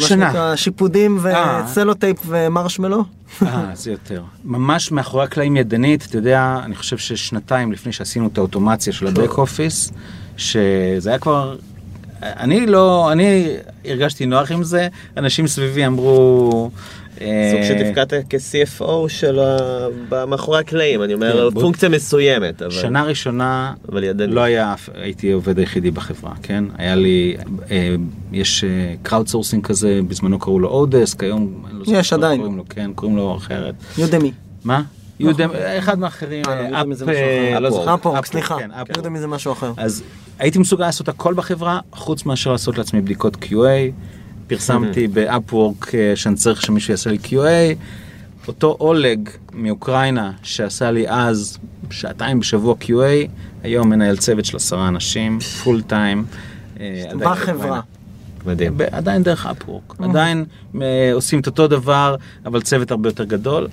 [0.00, 0.26] מה שנה.
[0.26, 1.64] שנקרא שיפודים אה.
[1.64, 3.04] וסלוטייפ ומרשמלו?
[3.42, 4.22] אה, זה יותר.
[4.44, 9.12] ממש מאחורי הקלעים ידנית, אתה יודע, אני חושב ששנתיים לפני שעשינו את האוטומציה של ה
[9.12, 9.92] back office,
[10.36, 11.56] שזה היה כבר...
[12.22, 13.46] אני לא, אני
[13.84, 16.70] הרגשתי נוח עם זה, אנשים סביבי אמרו,
[17.52, 19.86] סוג שתפקדת כ-CFO של ה-
[20.26, 22.70] מאחורי הקלעים, אני אומר, כן, בוא- פונקציה מסוימת, אבל...
[22.70, 24.34] שנה ראשונה אבל ידני.
[24.34, 26.64] לא היה, הייתי עובד היחידי בחברה, כן?
[26.78, 27.36] היה לי,
[27.70, 27.94] אה,
[28.32, 28.64] יש
[29.02, 32.36] crowdsourcing כזה, בזמנו קראו לו oDesk, היום אני לא זוכר יש עדיין.
[32.40, 33.74] קוראים לו, כן, קוראים לו אחרת.
[33.98, 34.32] Udemy.
[34.64, 34.82] מה?
[35.78, 36.08] אחד אה,
[36.46, 37.58] לא, אה, Udemy זה אפ, משהו אה, אחר.
[37.60, 37.68] לא.
[37.68, 38.58] Upwork, Upwork, סליחה.
[38.58, 38.96] כן, Upwork.
[38.96, 39.72] Udemy זה משהו אחר.
[39.76, 40.02] אז
[40.38, 43.92] הייתי מסוגל לעשות הכל בחברה, חוץ מאשר לעשות לעצמי בדיקות QA.
[44.50, 47.76] פרסמתי באפוורק אה, שאני צריך שמישהו יעשה לי QA.
[48.48, 51.58] אותו אולג מאוקראינה שעשה לי אז
[51.90, 53.28] שעתיים בשבוע QA,
[53.62, 56.24] היום מנהל צוות של עשרה אנשים, פול טיים.
[57.18, 57.80] בחברה.
[58.46, 58.76] מדהים.
[58.90, 60.44] עדיין דרך אפוורק, עדיין
[60.80, 63.68] אה, עושים את אותו דבר, אבל צוות הרבה יותר גדול.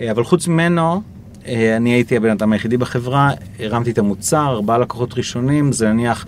[0.00, 1.02] אה, אבל חוץ ממנו,
[1.76, 6.26] אני הייתי הבן אדם היחידי בחברה, הרמתי את המוצר, ארבעה לקוחות ראשונים, זה נניח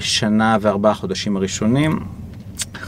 [0.00, 2.00] שנה וארבעה חודשים הראשונים.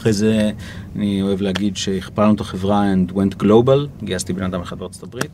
[0.02, 0.50] אחרי זה
[0.96, 5.30] אני אוהב להגיד שהכפלנו את החברה and went global, גייסתי בן אדם אחד בארצות הברית.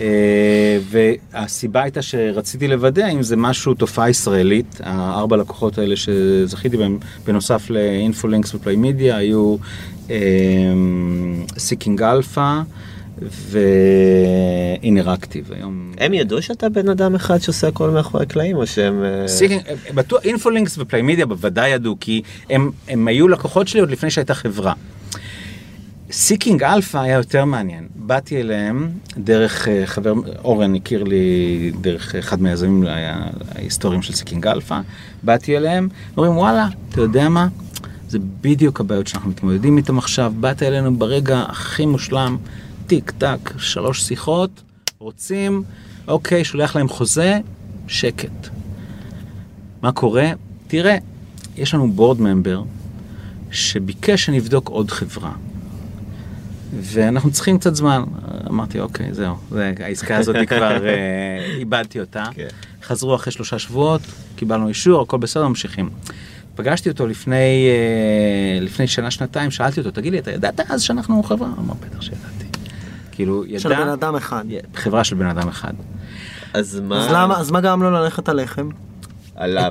[0.00, 6.98] אה, והסיבה הייתה שרציתי לוודא אם זה משהו, תופעה ישראלית, הארבע לקוחות האלה שזכיתי בהם,
[7.26, 9.56] בנוסף ל Infolinks ו Plymedia, היו
[11.58, 12.62] Seeking Alpha
[13.22, 15.52] ואינראקטיב.
[15.52, 15.92] היום...
[15.98, 19.04] הם ידעו שאתה בן אדם אחד שעושה הכל מאחורי הקלעים, או שהם...
[19.04, 19.62] אה, Seeking,
[19.94, 24.34] בטוח, Infolinks ו Plymedia בוודאי ידעו, כי הם, הם היו לקוחות שלי עוד לפני שהייתה
[24.34, 24.72] חברה.
[26.10, 27.86] Seeking Alpha היה יותר מעניין.
[27.94, 30.12] באתי אליהם דרך אה, חבר,
[30.44, 32.84] אורן הכיר לי דרך אחד מהיזמים
[33.54, 34.80] ההיסטוריים של Seeking Alpha.
[35.22, 37.48] באתי אליהם, אומרים וואלה, אתה יודע מה?
[38.08, 40.32] זה בדיוק הבעיות שאנחנו מתמודדים איתן עכשיו.
[40.40, 42.36] באת אלינו ברגע הכי מושלם,
[42.86, 44.62] טיק טק, שלוש שיחות,
[44.98, 45.62] רוצים,
[46.08, 47.38] אוקיי, שולח להם חוזה,
[47.88, 48.48] שקט.
[49.82, 50.30] מה קורה?
[50.66, 50.96] תראה,
[51.56, 52.62] יש לנו בורד ממבר
[53.50, 55.32] שביקש שנבדוק עוד חברה.
[56.80, 58.04] ואנחנו צריכים קצת זמן.
[58.48, 62.24] אמרתי, אוקיי, זהו, זה, העסקה הזאת כבר אה, איבדתי אותה.
[62.34, 62.48] כן.
[62.82, 64.00] חזרו אחרי שלושה שבועות,
[64.36, 65.90] קיבלנו אישור, הכל בסדר, ממשיכים.
[66.54, 71.22] פגשתי אותו לפני, אה, לפני שנה, שנתיים, שאלתי אותו, תגיד לי, אתה ידעת אז שאנחנו
[71.22, 71.48] חברה?
[71.48, 72.43] הוא אמר, בטח שידעתי.
[73.14, 73.58] כאילו, ידע...
[73.58, 74.44] של בן אדם אחד.
[74.74, 75.72] חברה של בן אדם אחד.
[76.54, 77.04] אז מה...
[77.04, 78.68] אז למה, אז מה גרם לו ללכת עליכם?
[79.36, 79.64] עליו.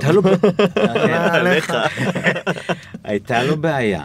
[3.04, 4.04] הייתה לו, בעיה.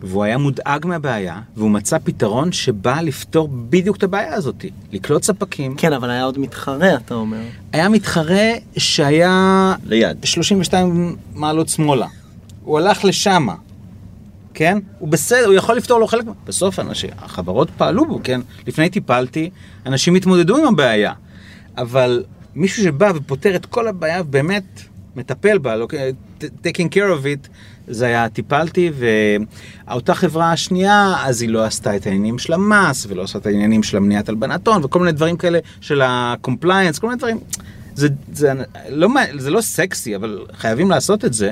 [0.00, 4.64] והוא היה מודאג מהבעיה, והוא מצא פתרון שבא לפתור בדיוק את הבעיה הזאת.
[4.92, 5.76] לקלוט ספקים.
[5.76, 7.40] כן, אבל היה עוד מתחרה, אתה אומר.
[7.72, 10.24] היה מתחרה שהיה ליד.
[10.24, 12.06] 32 מעלות שמאלה.
[12.64, 13.54] הוא הלך לשמה.
[14.54, 14.78] כן?
[14.98, 16.24] הוא בסדר, הוא יכול לפתור לו חלק...
[16.44, 18.40] בסוף אנשים, החברות פעלו בו, כן?
[18.66, 19.50] לפני טיפלתי,
[19.86, 21.12] אנשים התמודדו עם הבעיה.
[21.78, 24.64] אבל מישהו שבא ופותר את כל הבעיה ובאמת
[25.16, 25.88] מטפל בה, לא,
[26.40, 27.48] taking care of it,
[27.88, 28.90] זה היה טיפלתי,
[29.88, 33.82] ואותה חברה השנייה, אז היא לא עשתה את העניינים של המס, ולא עשתה את העניינים
[33.82, 37.38] של המניעת הלבנת הון, וכל מיני דברים כאלה של ה-compliance, כל מיני דברים.
[37.94, 38.52] זה, זה,
[38.88, 41.50] לא, זה לא סקסי, אבל חייבים לעשות את זה,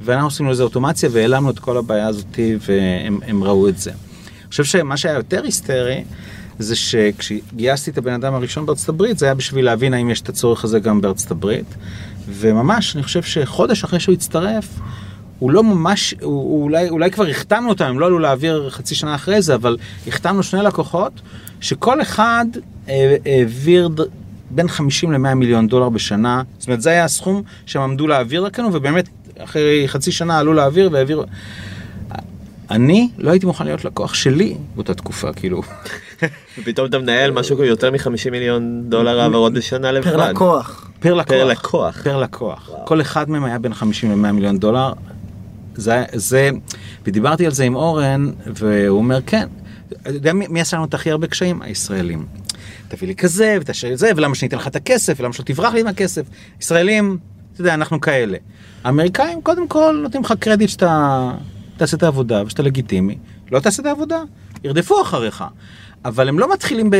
[0.00, 3.90] ואנחנו עשינו לזה אוטומציה והעלמנו את כל הבעיה הזאת, והם הם ראו את זה.
[3.90, 6.04] אני חושב שמה שהיה יותר היסטרי,
[6.58, 10.28] זה שכשגייסתי את הבן אדם הראשון בארצות הברית, זה היה בשביל להבין האם יש את
[10.28, 11.74] הצורך הזה גם בארצות הברית.
[12.28, 14.68] וממש, אני חושב שחודש אחרי שהוא הצטרף,
[15.38, 18.94] הוא לא ממש, הוא, הוא אולי, אולי כבר החתמנו אותם, הם לא עלו להעביר חצי
[18.94, 19.76] שנה אחרי זה, אבל
[20.06, 21.12] החתמנו שני לקוחות,
[21.60, 22.46] שכל אחד
[22.88, 23.88] אה, העביר
[24.54, 28.72] בין 50 ל-100 מיליון דולר בשנה, זאת אומרת זה היה הסכום שהם עמדו להעביר לכנו,
[28.72, 31.24] ובאמת אחרי חצי שנה עלו להעביר והעבירו.
[32.70, 35.62] אני לא הייתי מוכן להיות לקוח שלי באותה תקופה, כאילו.
[36.58, 40.04] ופתאום אתה מנהל משהו יותר מ-50 מיליון דולר העברות בשנה לבד.
[40.04, 40.90] פר לקוח.
[41.00, 41.32] פר לקוח.
[41.32, 42.02] פר לקוח.
[42.02, 42.70] פר לקוח.
[42.84, 44.92] כל אחד מהם היה בין 50 ל-100 מיליון דולר.
[45.74, 46.50] זה, זה,
[47.04, 49.48] ודיברתי על זה עם אורן, והוא אומר, כן.
[50.02, 51.62] אתה יודע מי, מי עשה לנו את הכי הרבה קשיים?
[51.62, 52.26] הישראלים.
[52.88, 55.74] תביא לי כזה, ותשאיר לי זה, ולמה שאני אתן לך את הכסף, ולמה שלא תברח
[55.74, 56.22] לי מהכסף.
[56.60, 57.18] ישראלים,
[57.52, 58.38] אתה יודע, אנחנו כאלה.
[58.84, 61.30] האמריקאים, קודם כל, נותנים לך קרדיט שאתה
[61.76, 63.18] תעשה את העבודה, ושאתה לגיטימי.
[63.52, 64.22] לא תעשה את העבודה,
[64.64, 65.44] ירדפו אחריך.
[66.04, 66.96] אבל הם לא מתחילים ב-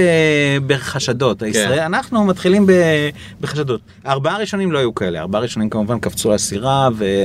[0.66, 3.08] בחשדות, הישראל, אנחנו מתחילים ב-
[3.40, 3.80] בחשדות.
[4.04, 7.24] הארבעה הראשונים לא היו כאלה, הארבעה הראשונים כמובן קפצו לסירה ו,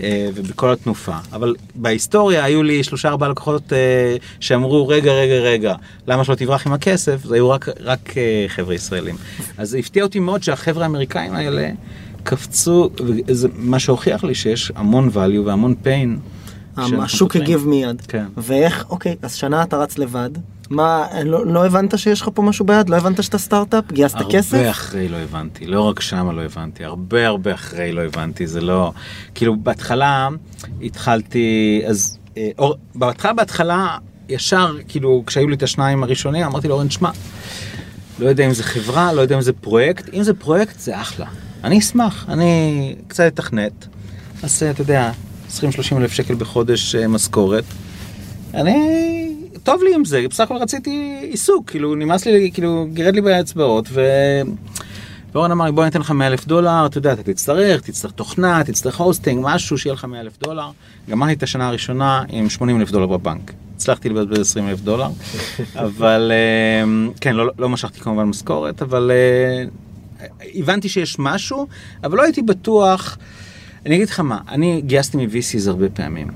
[0.00, 1.16] אה, ובכל התנופה.
[1.32, 5.74] אבל בהיסטוריה היו לי שלושה ארבעה לקוחות אה, שאמרו רגע רגע רגע,
[6.06, 7.24] למה שלא תברח עם הכסף?
[7.24, 9.16] זה היו רק, רק אה, חבר'ה ישראלים.
[9.58, 11.70] אז הפתיע אותי מאוד שהחבר'ה האמריקאים האלה
[12.22, 12.90] קפצו,
[13.26, 16.18] וזה מה שהוכיח לי שיש המון value והמון pain.
[16.76, 17.36] השוק.
[17.36, 18.02] הגיב מיד.
[18.08, 18.24] כן.
[18.36, 20.30] ואיך, אוקיי, אז שנה אתה רץ לבד.
[20.70, 22.88] מה, לא, לא הבנת שיש לך פה משהו ביד?
[22.88, 23.92] לא הבנת שאתה סטארט-אפ?
[23.92, 24.54] גייסת כסף?
[24.54, 28.60] הרבה אחרי לא הבנתי, לא רק שמה לא הבנתי, הרבה הרבה אחרי לא הבנתי, זה
[28.60, 28.92] לא...
[29.34, 30.28] כאילו בהתחלה
[30.82, 32.18] התחלתי, אז...
[32.36, 33.96] אה, אור, בהתחלה בהתחלה
[34.28, 37.10] ישר, כאילו, כשהיו לי את השניים הראשונים, אמרתי לאורן, שמע,
[38.18, 41.26] לא יודע אם זה חברה, לא יודע אם זה פרויקט, אם זה פרויקט זה אחלה.
[41.64, 43.86] אני אשמח, אני קצת אתכנת,
[44.42, 45.10] אז אתה יודע,
[45.50, 45.62] 20-30
[45.96, 47.64] אלף שקל בחודש אה, משכורת.
[48.54, 49.23] אני,
[49.64, 53.88] טוב לי עם זה, בסך הכל רציתי עיסוק, כאילו נמאס לי, כאילו גירד לי באצבעות,
[53.90, 54.00] ו...
[55.32, 58.64] ואורן אמר לי בוא ניתן לך 100 אלף דולר, אתה יודע, אתה תצטרך, תצטרך תוכנה,
[58.64, 60.70] תצטרך hosting, משהו שיהיה לך 100 אלף דולר.
[61.10, 63.52] גמרתי את השנה הראשונה עם 80 אלף דולר בבנק.
[63.76, 65.08] הצלחתי לבזבז 20 אלף דולר,
[65.74, 69.64] אבל אה, כן, לא, לא משכתי כמובן משכורת, אבל אה,
[70.54, 71.66] הבנתי שיש משהו,
[72.04, 73.18] אבל לא הייתי בטוח.
[73.86, 76.30] אני אגיד לך מה, אני גייסתי מ-VCs הרבה פעמים,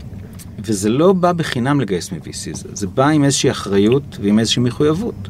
[0.68, 5.28] וזה לא בא בחינם לגייס מ-VCs, זה בא עם איזושהי אחריות ועם איזושהי מחויבות.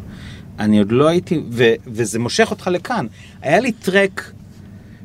[0.59, 3.07] אני עוד לא הייתי, ו, וזה מושך אותך לכאן.
[3.42, 4.33] היה לי טרק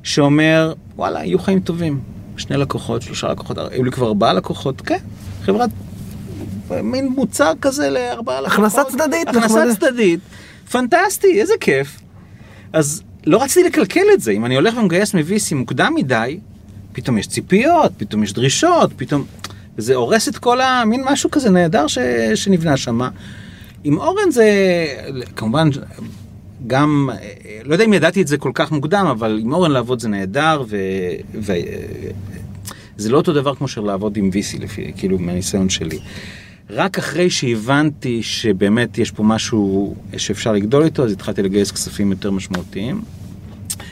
[0.04, 2.00] שאומר, וואלה, יהיו חיים טובים.
[2.38, 4.98] שני לקוחות, שלושה לקוחות, היו לי כבר ארבעה לקוחות, כן,
[5.44, 5.70] חברת,
[6.84, 8.60] מין מוצר כזה לארבעה לקוחות.
[8.60, 9.76] הכנסה צדדית, הכנסה.
[9.76, 10.20] צדדית,
[10.72, 12.00] פנטסטי, איזה כיף.
[12.74, 16.40] אז לא רציתי לקלקל את זה, אם אני הולך ומגייס מ-VC מוקדם מדי,
[16.94, 19.26] פתאום יש ציפיות, פתאום יש דרישות, פתאום...
[19.78, 21.98] זה הורס את כל המין משהו כזה נהדר ש...
[22.36, 23.02] שנבנה שם.
[23.84, 24.46] עם אורן זה,
[25.36, 25.70] כמובן,
[26.68, 27.10] גם,
[27.64, 30.64] לא יודע אם ידעתי את זה כל כך מוקדם, אבל עם אורן לעבוד זה נהדר,
[30.68, 30.78] ו...
[31.42, 31.54] ו...
[33.10, 36.00] לא אותו דבר כמו של לעבוד עם VC, לפי, כאילו, מהניסיון שלי.
[36.70, 42.32] רק אחרי שהבנתי שבאמת יש פה משהו שאפשר לגדול איתו, אז התחלתי לגייס כספים יותר
[42.32, 43.02] משמעותיים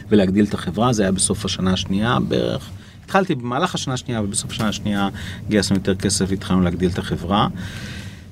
[0.10, 2.70] ולהגדיל את החברה, זה היה בסוף השנה השנייה בערך.
[3.12, 5.10] התחלתי במהלך השנה השנייה, אבל בסוף השנה השנייה
[5.50, 7.48] גייסנו יותר כסף והתחלנו להגדיל את החברה.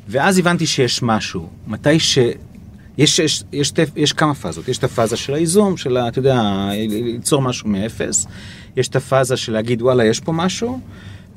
[0.07, 1.49] ואז הבנתי שיש משהו.
[1.67, 2.17] מתי ש...
[2.97, 6.19] יש, יש, יש, יש, יש כמה פאזות, יש את הפאזה של הייזום, של, ה- אתה
[6.19, 6.41] יודע,
[6.89, 8.27] ליצור משהו מאפס,
[8.75, 10.79] יש את הפאזה של להגיד וואלה יש פה משהו,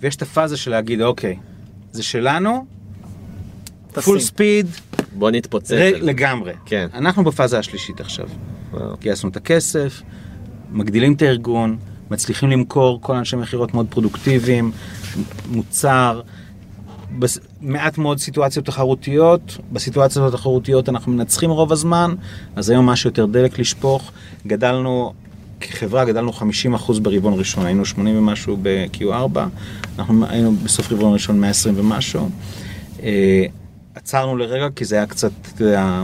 [0.00, 1.36] ויש את הפאזה של להגיד אוקיי,
[1.92, 2.66] זה שלנו,
[4.04, 4.20] פול.
[4.20, 4.66] ספיד,
[5.12, 5.72] בוא נתפוצץ.
[5.72, 5.98] ר-.
[6.02, 6.52] לגמרי.
[6.66, 6.86] כן.
[6.94, 8.28] אנחנו בפאזה השלישית עכשיו.
[8.72, 8.96] וואו.
[9.00, 10.02] גייסנו את הכסף,
[10.72, 11.76] מגדילים את הארגון,
[12.12, 14.72] מצליחים למכור כל אנשי מכירות מאוד פרודוקטיביים,
[15.50, 16.20] מוצר,
[17.18, 17.38] בס...
[17.60, 22.14] מעט מאוד סיטואציות תחרותיות, בסיטואציות התחרותיות אנחנו מנצחים רוב הזמן,
[22.56, 24.12] אז היום משהו יותר דלק לשפוך,
[24.46, 25.12] גדלנו,
[25.60, 29.38] כחברה גדלנו 50% ברבעון ראשון, היינו 80 ומשהו ב-Q4,
[29.98, 32.28] אנחנו היינו בסוף רבעון ראשון 120 ומשהו.
[33.02, 33.44] אה,
[33.94, 36.02] עצרנו לרגע כי זה היה קצת, אתה יודע,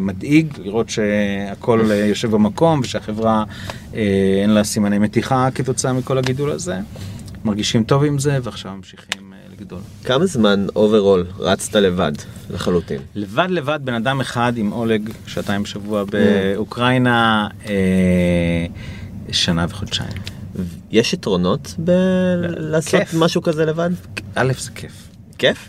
[0.00, 3.44] מדאיג לראות שהכל אה, יושב במקום ושהחברה
[3.94, 4.00] אה,
[4.42, 6.76] אין לה סימני מתיחה כתוצאה מכל הגידול הזה.
[7.44, 9.78] מרגישים טוב עם זה ועכשיו ממשיכים אה, לגדול.
[10.04, 12.12] כמה זמן overall רצת לבד
[12.50, 13.00] לחלוטין?
[13.14, 18.66] לבד לבד בן אדם אחד עם אולג שעתיים בשבוע באוקראינה אה,
[19.32, 20.12] שנה וחודשיים.
[20.90, 23.00] יש יתרונות בלעשות.
[23.18, 23.90] משהו כזה לבד?
[24.34, 25.08] א' זה כיף.
[25.38, 25.68] כיף?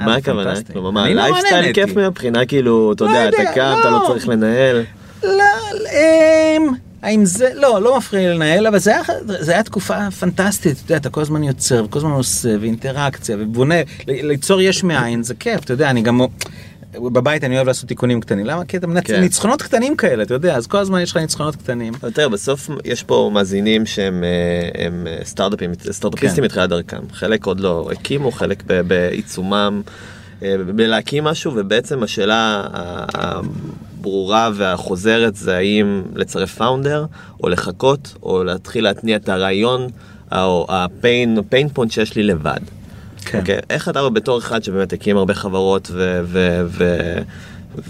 [0.00, 0.54] מה הכוונה?
[0.72, 1.72] כלומר, נורא לייפסטייל.
[1.72, 4.06] כיף מהבחינה כאילו, אתה לא יודע, אתה קם, אתה לא לא.
[4.06, 4.82] צריך לנהל.
[5.22, 5.44] לא,
[5.92, 10.72] אמ, האם זה, לא, לא מפריע לי לנהל, אבל זה היה, זה היה תקופה פנטסטית,
[10.72, 13.74] אתה יודע, אתה כל הזמן יוצר, וכל הזמן עושה, ואינטראקציה, ובונה,
[14.06, 16.20] ליצור יש מאין, זה כיף, אתה יודע, אני גם,
[17.02, 18.64] בבית אני אוהב לעשות תיקונים קטנים, למה?
[18.64, 19.20] כי אתה מנצח, כן.
[19.20, 21.92] ניצחונות קטנים כאלה, אתה יודע, אז כל הזמן יש לך ניצחונות קטנים.
[22.14, 26.44] תראה, בסוף יש פה מאזינים שהם אה, הם אה, סטארט-אפים, סטארט-אפיסטים כן.
[26.44, 27.02] מתחילת דרכם.
[27.12, 29.82] חלק עוד לא הקימו, חלק בעיצומם,
[30.42, 32.62] אה, בלהקים משהו, ובעצם השאלה
[33.14, 37.06] הברורה והחוזרת זה האם לצרף פאונדר,
[37.42, 39.88] או לחכות, או להתחיל להתניע את הרעיון,
[40.32, 42.60] או הפיין, פיין פונט שיש לי לבד.
[43.26, 43.38] כן.
[43.38, 47.18] אוקיי, איך אתה בתור אחד שבאמת הקים הרבה חברות ו- ו- ו-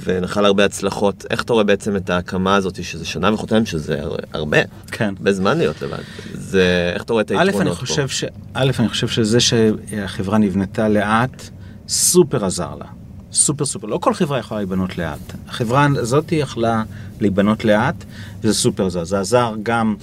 [0.05, 4.17] ונחל הרבה הצלחות, איך אתה רואה בעצם את ההקמה הזאת, שזה שנה וחודשיים, שזה הר-
[4.33, 4.59] הרבה,
[4.93, 5.15] כן.
[5.19, 5.99] הרבה זמן להיות לבד.
[6.35, 7.77] זה, איך אתה רואה את היתרונות אני פה?
[7.77, 8.25] חושב ש...
[8.55, 11.43] א', אני חושב שזה שהחברה נבנתה לאט,
[11.89, 12.85] סופר עזר לה.
[13.33, 13.87] סופר סופר.
[13.87, 15.19] לא כל חברה יכולה להיבנות לאט.
[15.49, 16.83] החברה הזאת יכלה
[17.21, 18.05] להיבנות לאט,
[18.41, 19.05] וזה סופר עזר.
[19.05, 19.95] זה עזר גם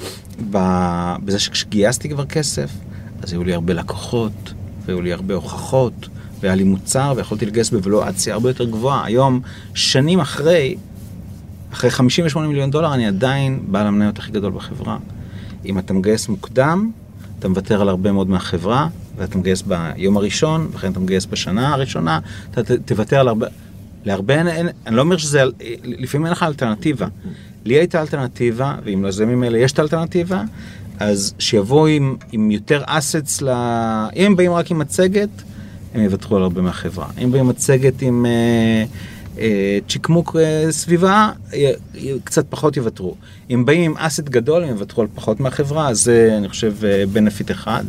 [0.51, 2.69] ב- בזה שכשגייסתי כבר כסף,
[3.23, 4.53] אז היו לי הרבה לקוחות,
[4.85, 5.93] והיו לי הרבה הוכחות,
[6.41, 9.05] והיה לי מוצר, ויכולתי לגייס בוולואציה הרבה יותר גבוהה.
[9.05, 9.41] היום,
[9.73, 10.75] שנים אחרי,
[11.73, 14.97] אחרי 58 מיליון דולר, אני עדיין בעל המניות הכי גדול בחברה.
[15.65, 16.91] אם אתה מגייס מוקדם,
[17.39, 22.19] אתה מוותר על הרבה מאוד מהחברה, ואתה מגייס ביום הראשון, וכן אתה מגייס בשנה הראשונה,
[22.51, 23.47] אתה ת- תוותר על הרבה...
[24.05, 25.43] להרבה אין, אין, אני לא אומר שזה,
[25.83, 27.07] לפעמים אין לך אלטרנטיבה.
[27.65, 30.43] לי הייתה אלטרנטיבה, ואם ליזמים האלה יש את האלטרנטיבה,
[30.99, 33.49] אז שיבואו עם, עם יותר assets ל...
[34.15, 35.29] אם הם באים רק עם מצגת,
[35.93, 37.07] הם יוותרו על הרבה מהחברה.
[37.23, 38.85] אם באים עם מצגת עם אה,
[39.39, 43.15] אה, צ'יקמוק אה, סביבה, אה, אה, קצת פחות יוותרו.
[43.49, 46.73] אם באים עם asset גדול, הם יוותרו על פחות מהחברה, אז זה אני חושב
[47.13, 47.83] benefit אחד.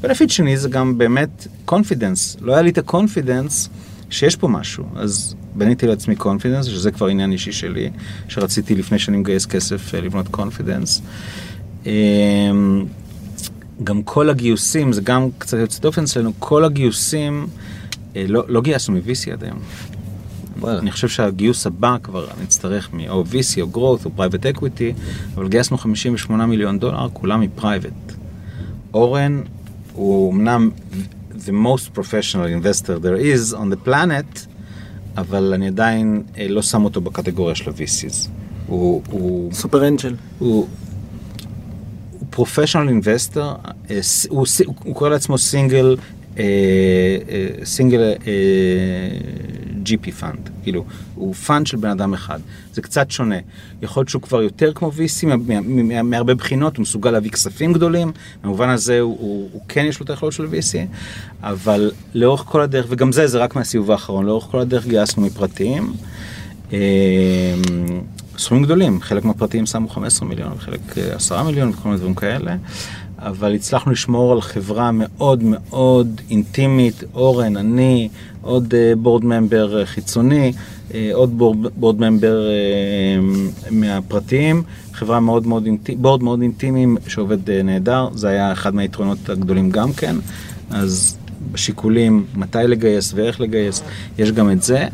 [0.00, 2.36] benefit שני זה גם באמת confidence.
[2.40, 3.68] לא היה לי את ה confidence
[4.10, 4.84] שיש פה משהו.
[4.96, 7.90] אז בניתי לעצמי confidence, שזה כבר עניין אישי שלי,
[8.28, 11.02] שרציתי לפני שאני מגייס כסף אה, לבנות confidence.
[13.84, 17.46] גם כל הגיוסים, זה גם קצת יוצא דופן אצלנו, כל הגיוסים,
[18.16, 19.58] אה, לא, לא גייסנו מ-VC עד היום.
[20.64, 25.00] אני חושב שהגיוס הבא כבר נצטרך מ-או VC או growth או private equity,
[25.34, 28.12] אבל גייסנו 58 מיליון דולר, כולם מ-private.
[28.94, 29.42] אורן
[29.92, 30.70] הוא אמנם
[31.32, 34.46] the most professional investor there is on the planet,
[35.16, 38.28] אבל אני עדיין אה, לא שם אותו בקטגוריה של ה-VCs.
[38.66, 39.02] הוא,
[39.52, 40.14] super angel.
[40.38, 40.66] הוא
[42.36, 43.52] professional investor,
[44.28, 45.96] הוא, סי- הוא, קורא לעצמו single,
[47.64, 48.12] single
[49.86, 52.40] GP fund, כאילו, הוא fund של בן אדם אחד,
[52.72, 53.36] זה קצת שונה.
[53.82, 57.30] יכול להיות שהוא כבר יותר כמו VC מה- מה- מה- מהרבה בחינות, הוא מסוגל להביא
[57.30, 58.12] כספים גדולים,
[58.44, 60.76] במובן הזה הוא, הוא, כן יש לו את היכולות של VC,
[61.42, 65.92] אבל לאורך כל הדרך, וגם זה, זה רק מהסיבוב האחרון, לאורך כל הדרך גייסנו מפרטיים.
[68.36, 72.14] אה, סכומים גדולים, חלק מהפרטיים שמו 15 מיליון, וחלק אה, 10 מיליון וכל מיני דברים
[72.14, 72.56] כאלה,
[73.18, 78.08] אבל הצלחנו לשמור על חברה מאוד מאוד אינטימית, אורן, אני,
[78.42, 80.52] עוד בורד ממבר חיצוני,
[80.94, 81.38] אה, עוד
[81.76, 82.40] בורד ממבר
[83.70, 89.30] מהפרטיים, חברה מאוד מאוד אינטימית, בורד מאוד אינטימי שעובד אה, נהדר, זה היה אחד מהיתרונות
[89.30, 90.16] הגדולים גם כן,
[90.70, 91.16] אז
[91.52, 93.82] בשיקולים מתי לגייס ואיך לגייס,
[94.18, 94.86] יש גם את זה.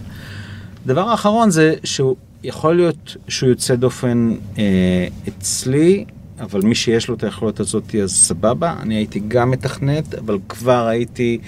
[0.84, 6.04] הדבר האחרון זה שהוא יכול להיות שהוא יוצא דופן אה, אצלי,
[6.40, 8.74] אבל מי שיש לו את היכולת הזאת אז סבבה.
[8.80, 11.38] אני הייתי גם מתכנת, אבל כבר הייתי,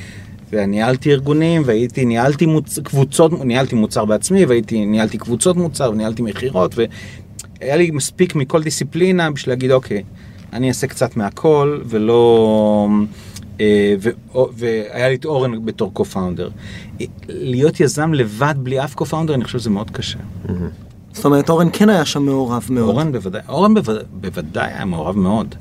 [0.50, 2.78] וניהלתי ארגונים, והייתי, ניהלתי מוצ...
[2.78, 9.30] קבוצות, ניהלתי מוצר בעצמי, והייתי, ניהלתי קבוצות מוצר, וניהלתי מכירות, והיה לי מספיק מכל דיסציפלינה
[9.30, 10.02] בשביל להגיד, אוקיי,
[10.52, 12.88] אני אעשה קצת מהכל, ולא...
[13.60, 13.94] אה,
[14.56, 16.50] והיה לי את אורן בתור קו-פאונדר.
[17.28, 20.18] להיות יזם לבד בלי אף קו-פאונדר, אני חושב שזה מאוד קשה.
[21.14, 22.88] זאת אומרת, אורן כן היה שם מעורב מאוד.
[22.88, 25.54] אורן בוודאי, אורן בוודאי, בוודאי היה מעורב מאוד.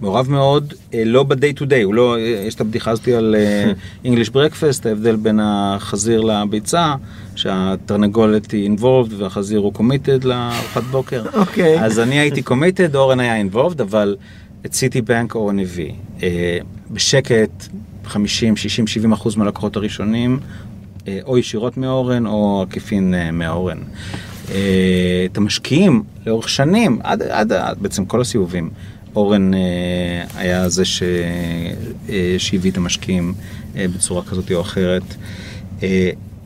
[0.00, 3.36] מעורב מאוד, אה, לא ב-day to day, הוא לא, אה, יש את הבדיחה הזאתי על
[3.38, 3.72] אה,
[4.10, 6.94] English breakfast, ההבדל בין החזיר לביצה,
[7.36, 11.24] שהתרנגולת היא involved והחזיר הוא committed לארוחת בוקר.
[11.40, 11.84] אוקיי.
[11.84, 14.16] אז אני הייתי committed, אורן היה involved, אבל
[14.66, 15.92] את סיטי בנק אורן הביא.
[16.90, 17.68] בשקט,
[18.04, 20.38] 50, 60, 70 אחוז מהלקוחות הראשונים,
[21.24, 23.78] או ישירות מאורן או עקיפין מאורן.
[24.50, 28.70] אה, את המשקיעים לאורך שנים, עד, עד, עד בעצם כל הסיבובים,
[29.16, 29.60] אורן אה,
[30.34, 31.02] היה זה ש,
[32.08, 33.34] אה, שהביא את המשקיעים
[33.74, 35.02] בצורה כזאת או אחרת.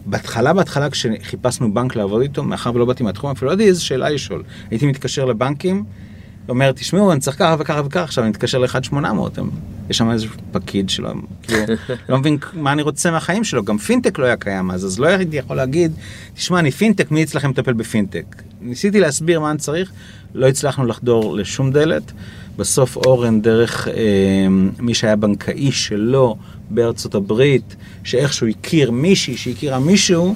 [0.06, 4.10] בהתחלה, בהתחלה כשחיפשנו בנק לעבוד איתו, מאחר ולא באתי מהתחום, אפילו לא ידעתי איזה שאלה
[4.10, 4.42] לשאול.
[4.70, 5.84] הייתי מתקשר לבנקים,
[6.48, 8.96] אומר, תשמעו, אני צריך ככה וככה וככה, עכשיו אני מתקשר ל-1800,
[9.90, 11.10] יש שם איזה פקיד שלו,
[11.42, 11.62] כאילו,
[12.08, 15.06] לא מבין מה אני רוצה מהחיים שלו, גם פינטק לא היה קיים אז, אז לא
[15.06, 15.92] הייתי יכול להגיד,
[16.34, 18.42] תשמע, אני פינטק, מי אצלכם מטפל בפינטק?
[18.60, 19.92] ניסיתי להסביר מה אני צריך,
[20.34, 22.12] לא הצלחנו לחדור לשום דלת.
[22.56, 23.94] בסוף אורן, דרך אה,
[24.78, 26.36] מי שהיה בנקאי שלו
[26.70, 30.34] בארצות הברית, שאיכשהו הכיר מישהי שהכירה מישהו,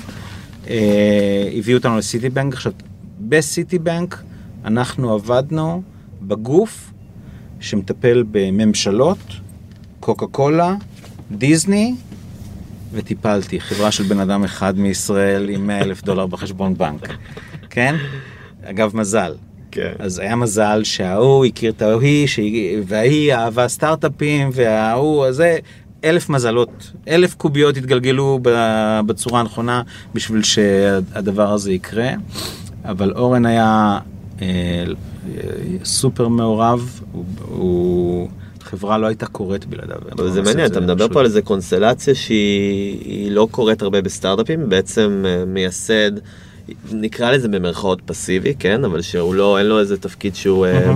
[0.71, 2.55] אה, הביאו אותנו לסיטי בנק.
[2.55, 2.73] עכשיו,
[3.21, 4.23] בסיטי בנק
[4.65, 5.83] אנחנו עבדנו
[6.27, 6.93] בגוף
[7.61, 9.19] שמטפל בממשלות,
[10.01, 10.75] קוקה קולה,
[11.31, 11.95] דיסני,
[12.93, 17.09] וטיפלתי, חברה של בן אדם אחד מישראל עם 100 אלף דולר בחשבון בנק,
[17.71, 17.95] כן?
[18.65, 19.35] אגב, מזל.
[19.71, 19.93] כן.
[19.99, 22.29] אז היה מזל שההוא הכיר את ההיא,
[22.87, 25.59] וההיא אהבה סטארט-אפים, וההוא הזה,
[26.05, 28.39] אלף מזלות, אלף קוביות התגלגלו
[29.07, 29.83] בצורה הנכונה
[30.15, 32.11] בשביל שהדבר הזה יקרה.
[32.85, 33.99] אבל אורן היה
[35.85, 38.29] סופר מעורב, הוא, הוא,
[38.63, 39.97] חברה לא הייתה קורית בלעדיו.
[40.13, 44.69] אבל זה מעניין, אתה מדבר פה על איזה קונסטלציה שהיא היא לא קורית הרבה בסטארט-אפים,
[44.69, 46.11] בעצם אה, מייסד,
[46.93, 48.85] נקרא לזה במרכאות פסיבי, כן?
[48.85, 50.93] אבל שהוא לא, אין לו איזה תפקיד שהוא אה,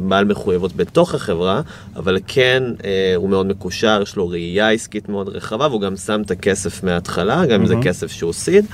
[0.00, 1.60] בעל מחויבות בתוך החברה,
[1.96, 6.22] אבל כן, אה, הוא מאוד מקושר, יש לו ראייה עסקית מאוד רחבה, והוא גם שם
[6.22, 8.64] את הכסף מההתחלה, גם אם זה כסף שהוא סיד.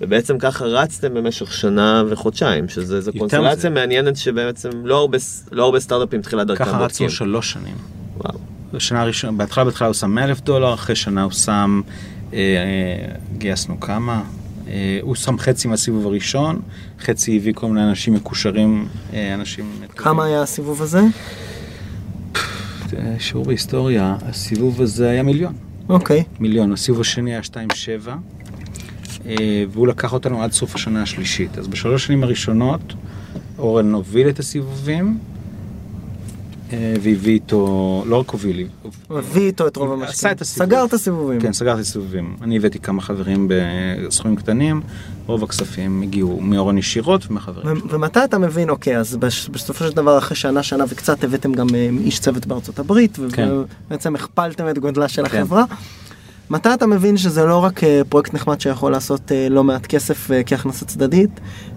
[0.00, 3.70] ובעצם ככה רצתם במשך שנה וחודשיים, שזה קונסטלציה מזה.
[3.70, 5.18] מעניינת שבעצם לא הרבה,
[5.52, 7.06] לא הרבה סטארט-אפים תחילת דרכם ככה בודקים.
[7.06, 7.74] רצנו שלוש שנים.
[8.16, 8.38] וואו.
[8.72, 11.80] בשנה הראשונה, בהתחלה בהתחלה הוא שם 100 אלף דולר, אחרי שנה הוא שם,
[12.32, 14.22] אה, אה, גייסנו כמה?
[14.68, 16.60] אה, הוא שם חצי מהסיבוב הראשון,
[17.00, 19.70] חצי הביא כל מיני אנשים מקושרים, אה, אנשים...
[19.96, 21.00] כמה היה הסיבוב הזה?
[22.98, 25.52] אה, שיעור בהיסטוריה, הסיבוב הזה היה מיליון.
[25.88, 26.24] אוקיי.
[26.40, 28.14] מיליון, הסיבוב השני היה 2.7, אה,
[29.70, 31.58] והוא לקח אותנו עד סוף השנה השלישית.
[31.58, 32.80] אז בשלוש שנים הראשונות,
[33.58, 35.18] אורן הוביל את הסיבובים,
[36.72, 38.66] אה, והביא איתו, לא רק הוביל
[39.10, 40.36] הביא איתו את רוב עשה המשקיעים.
[40.36, 40.66] את הסיבוב.
[40.68, 41.40] סגר את הסיבובים.
[41.40, 42.36] כן, סגרתי סיבובים.
[42.42, 44.80] אני הבאתי כמה חברים בסכומים קטנים,
[45.26, 47.76] רוב הכספים הגיעו מאורן ישירות ומחברים.
[47.76, 51.52] ו- ומתי אתה מבין, אוקיי, אז בש- בסופו של דבר אחרי שנה, שנה וקצת הבאתם
[51.52, 53.48] גם אה, איש צוות בארצות הברית, כן.
[53.88, 55.38] ובעצם הכפלתם את גודלה של כן.
[55.40, 55.64] החברה.
[56.50, 60.30] מתי אתה מבין שזה לא רק אה, פרויקט נחמד שיכול לעשות אה, לא מעט כסף
[60.30, 61.30] אה, כהכנסה צדדית,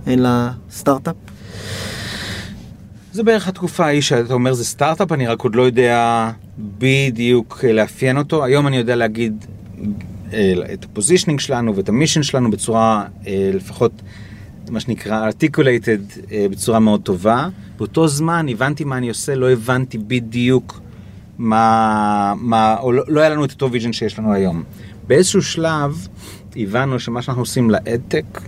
[0.08, 0.30] אלא
[0.72, 1.16] סטארט-אפ?
[3.14, 8.18] זה בערך התקופה ההיא שאתה אומר זה סטארט-אפ, אני רק עוד לא יודע בדיוק לאפיין
[8.18, 8.44] אותו.
[8.44, 9.46] היום אני יודע להגיד
[10.74, 13.92] את ה positioning שלנו ואת ה mission שלנו בצורה לפחות
[14.70, 17.50] מה שנקרא articulated בצורה מאוד טובה.
[17.78, 20.82] באותו זמן הבנתי מה אני עושה, לא הבנתי בדיוק
[21.40, 24.64] מה, מה או לא, לא היה לנו את אותו vision שיש לנו היום.
[25.08, 26.08] באיזשהו שלב
[26.56, 28.42] הבנו שמה שאנחנו עושים ל AdTech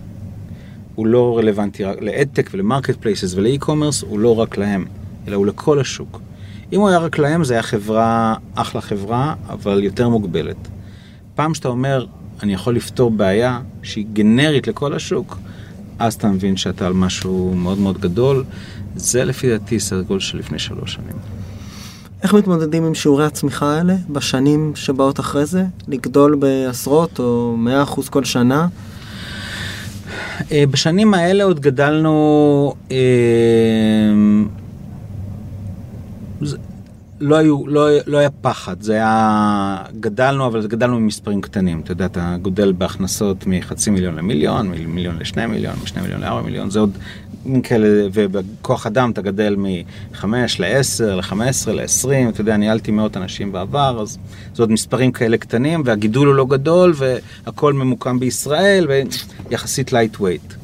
[0.94, 4.84] הוא לא רלוונטי רק ל AdTech ול marketplaces ול e-commerce, הוא לא רק להם,
[5.28, 6.20] אלא הוא לכל השוק.
[6.72, 10.68] אם הוא היה רק להם, זה היה חברה, אחלה חברה, אבל יותר מוגבלת.
[11.34, 12.06] פעם שאתה אומר,
[12.42, 15.38] אני יכול לפתור בעיה שהיא גנרית לכל השוק,
[15.98, 18.44] אז אתה מבין שאתה על משהו מאוד מאוד גדול.
[18.96, 21.41] זה לפי דעתי סדר גודל של לפני שלוש שנים.
[22.22, 25.64] איך מתמודדים עם שיעורי הצמיחה האלה בשנים שבאות אחרי זה?
[25.88, 28.68] לגדול בעשרות או מאה אחוז כל שנה?
[30.52, 32.96] אה, בשנים האלה עוד גדלנו, אה,
[37.22, 41.80] לא, היו, לא, לא היה פחד, זה היה, גדלנו, אבל גדלנו ממספרים קטנים.
[41.80, 46.70] אתה יודע, אתה גודל בהכנסות מחצי מיליון למיליון, ממיליון לשני מיליון, משני מיליון לארבע מיליון,
[46.70, 46.98] זה עוד
[47.62, 50.24] כאלה, ובכוח אדם אתה גדל מ-5
[50.58, 54.18] ל-10, ל-15, ל-20, אתה יודע, ניהלתי מאות אנשים בעבר, אז
[54.54, 58.86] זה עוד מספרים כאלה קטנים, והגידול הוא לא גדול, והכל ממוקם בישראל,
[59.50, 60.54] ויחסית lightweight.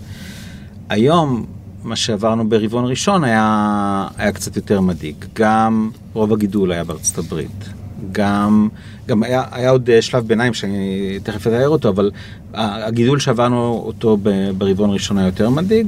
[0.89, 1.47] היום,
[1.85, 5.15] מה שעברנו ברבעון ראשון היה, היה קצת יותר מדאיג.
[5.35, 7.65] גם רוב הגידול היה בארצות הברית.
[8.13, 8.69] גם,
[9.09, 10.79] גם היה, היה עוד אה, שלב ביניים שאני
[11.23, 12.11] תכף אתאר אותו, אבל
[12.55, 14.17] ה- הגידול שעברנו אותו
[14.59, 15.87] ברבעון ראשון היה יותר מדאיג,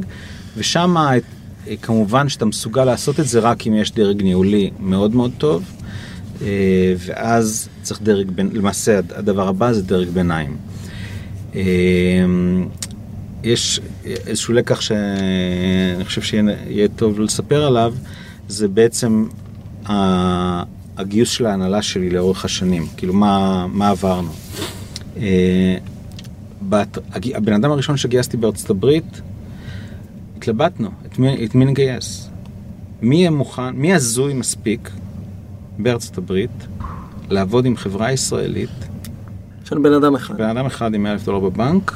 [0.57, 1.19] ושם אה,
[1.83, 5.63] כמובן שאתה מסוגל לעשות את זה רק אם יש דרג ניהולי מאוד מאוד טוב,
[6.43, 6.47] אה,
[6.99, 10.57] ואז צריך דרג, בין- למעשה הדבר הבא זה דרג ביניים.
[11.55, 11.61] אה,
[13.45, 13.81] יש
[14.27, 17.95] איזשהו לקח שאני חושב שיהיה טוב לספר עליו,
[18.49, 19.27] זה בעצם
[20.97, 24.31] הגיוס של ההנהלה שלי לאורך השנים, כאילו מה, מה עברנו.
[25.17, 25.77] אה,
[26.69, 26.99] בת-
[27.35, 29.21] הבן אדם הראשון שגייסתי בארצות הברית,
[30.37, 32.31] התלבטנו, את מי, את מי נגייס.
[33.03, 34.91] מי יהיה מוכן, מי הזוי מספיק
[35.79, 36.67] בארצות הברית
[37.31, 38.71] לעבוד עם חברה ישראלית
[39.65, 40.37] של בן אדם אחד.
[40.37, 41.93] בן אדם אחד עם 100 אלף דולר בבנק,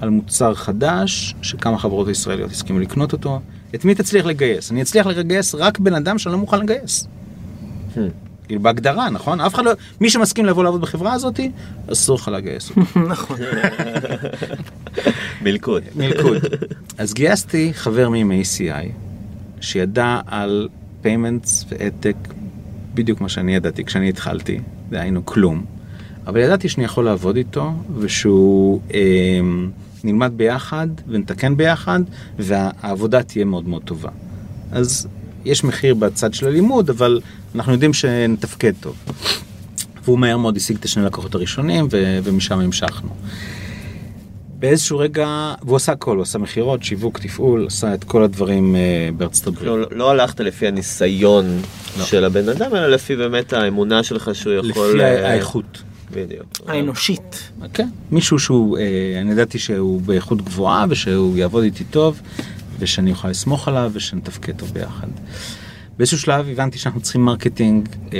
[0.00, 3.40] על מוצר חדש, שכמה חברות ישראליות הסכימו לקנות אותו.
[3.74, 4.70] את מי תצליח לגייס?
[4.70, 7.08] אני אצליח לגייס רק בן אדם שאני לא מוכן לגייס.
[8.50, 9.40] כאילו בהגדרה, נכון?
[9.40, 9.72] אף אחד לא...
[10.00, 11.40] מי שמסכים לבוא לעבוד בחברה הזאת,
[11.92, 13.00] אסור לך לגייס אותו.
[13.12, 13.36] נכון.
[15.44, 15.82] מלכוד.
[15.96, 16.42] מלכוד.
[16.98, 18.88] אז גייסתי חבר מ-ACI,
[19.60, 20.68] שידע על
[21.04, 22.16] payments ואדטק
[22.94, 24.60] בדיוק מה שאני ידעתי כשאני התחלתי,
[24.90, 25.64] דהיינו כלום.
[26.26, 29.00] אבל ידעתי שאני יכול לעבוד איתו, ושהוא אה,
[30.04, 32.00] נלמד ביחד ונתקן ביחד,
[32.38, 34.10] והעבודה תהיה מאוד מאוד טובה.
[34.72, 35.08] אז
[35.44, 37.20] יש מחיר בצד של הלימוד, אבל
[37.54, 38.96] אנחנו יודעים שנתפקד טוב.
[40.04, 43.08] והוא מהר מאוד השיג את השני לקוחות הראשונים, ו- ומשם המשכנו.
[44.58, 49.08] באיזשהו רגע, והוא עשה הכל, הוא עשה מכירות, שיווק, תפעול, עשה את כל הדברים אה,
[49.16, 49.66] בארצות הברית.
[49.66, 51.60] לא, לא הלכת לפי הניסיון
[51.98, 52.04] לא.
[52.04, 54.88] של הבן אדם, אלא לפי באמת האמונה שלך שהוא יכול...
[54.88, 55.82] לפי אה, האיכות.
[56.14, 56.46] בדיוק.
[56.66, 57.50] האנושית.
[57.74, 58.82] כן, מישהו שהוא, אה,
[59.20, 62.20] אני ידעתי שהוא באיכות גבוהה ושהוא יעבוד איתי טוב
[62.78, 65.06] ושאני אוכל לסמוך עליו ושנתפקד טוב ביחד.
[65.98, 68.18] באיזשהו שלב הבנתי שאנחנו צריכים marketing אה,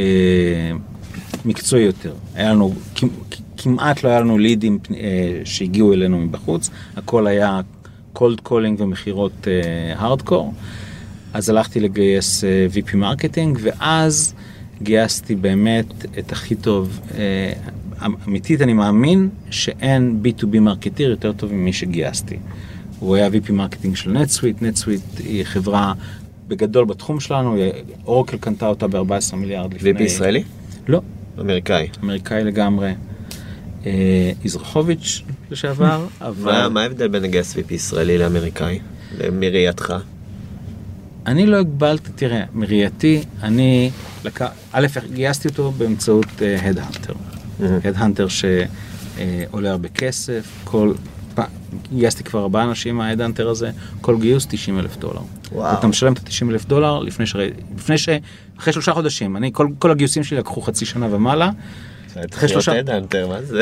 [1.44, 2.14] מקצועי יותר.
[2.34, 3.08] היה לנו, כמ-
[3.56, 4.96] כמעט לא היה לנו לידים אה,
[5.44, 7.60] שהגיעו אלינו מבחוץ, הכל היה
[8.14, 9.46] cold calling ומכירות
[9.96, 10.54] הארדקור.
[11.32, 14.34] אז הלכתי לגייס אה, VP marketing ואז
[14.82, 15.86] גייסתי באמת
[16.18, 17.00] את הכי טוב.
[17.14, 17.52] אה,
[18.28, 22.36] אמיתית אני מאמין שאין B2B marketeer יותר טוב ממי שגייסתי.
[22.98, 25.92] הוא היה VP marketing של NetSuite, NetSuite היא חברה
[26.48, 27.56] בגדול בתחום שלנו,
[28.06, 29.92] Oracle קנתה אותה ב-14 מיליארד לפני...
[29.92, 30.42] VP ישראלי?
[30.88, 31.00] לא,
[31.40, 31.88] אמריקאי.
[32.04, 32.92] אמריקאי לגמרי.
[33.86, 36.52] אה, יזרחוביץ' לשעבר, אבל...
[36.52, 38.78] מה מה ההבדל בין לגייס VP ישראלי לאמריקאי?
[39.32, 39.94] מראייתך?
[41.26, 43.90] אני לא הגבלתי, תראה, מראייתי, אני.
[44.72, 46.26] א', גייסתי אותו באמצעות
[46.62, 47.12] headhunter.
[47.84, 50.92] headhunter שעולה הרבה כסף, כל
[51.92, 55.20] גייסתי כבר ארבעה אנשים מה headhunter הזה, כל גיוס 90 אלף דולר.
[55.52, 55.78] וואו.
[55.78, 57.36] אתה משלם את ה-90 אלף דולר לפני ש...
[57.76, 58.08] לפני ש...
[58.58, 61.50] אחרי שלושה חודשים, אני, כל, כל הגיוסים שלי לקחו חצי שנה ומעלה.
[62.34, 62.72] אחרי שלושה-?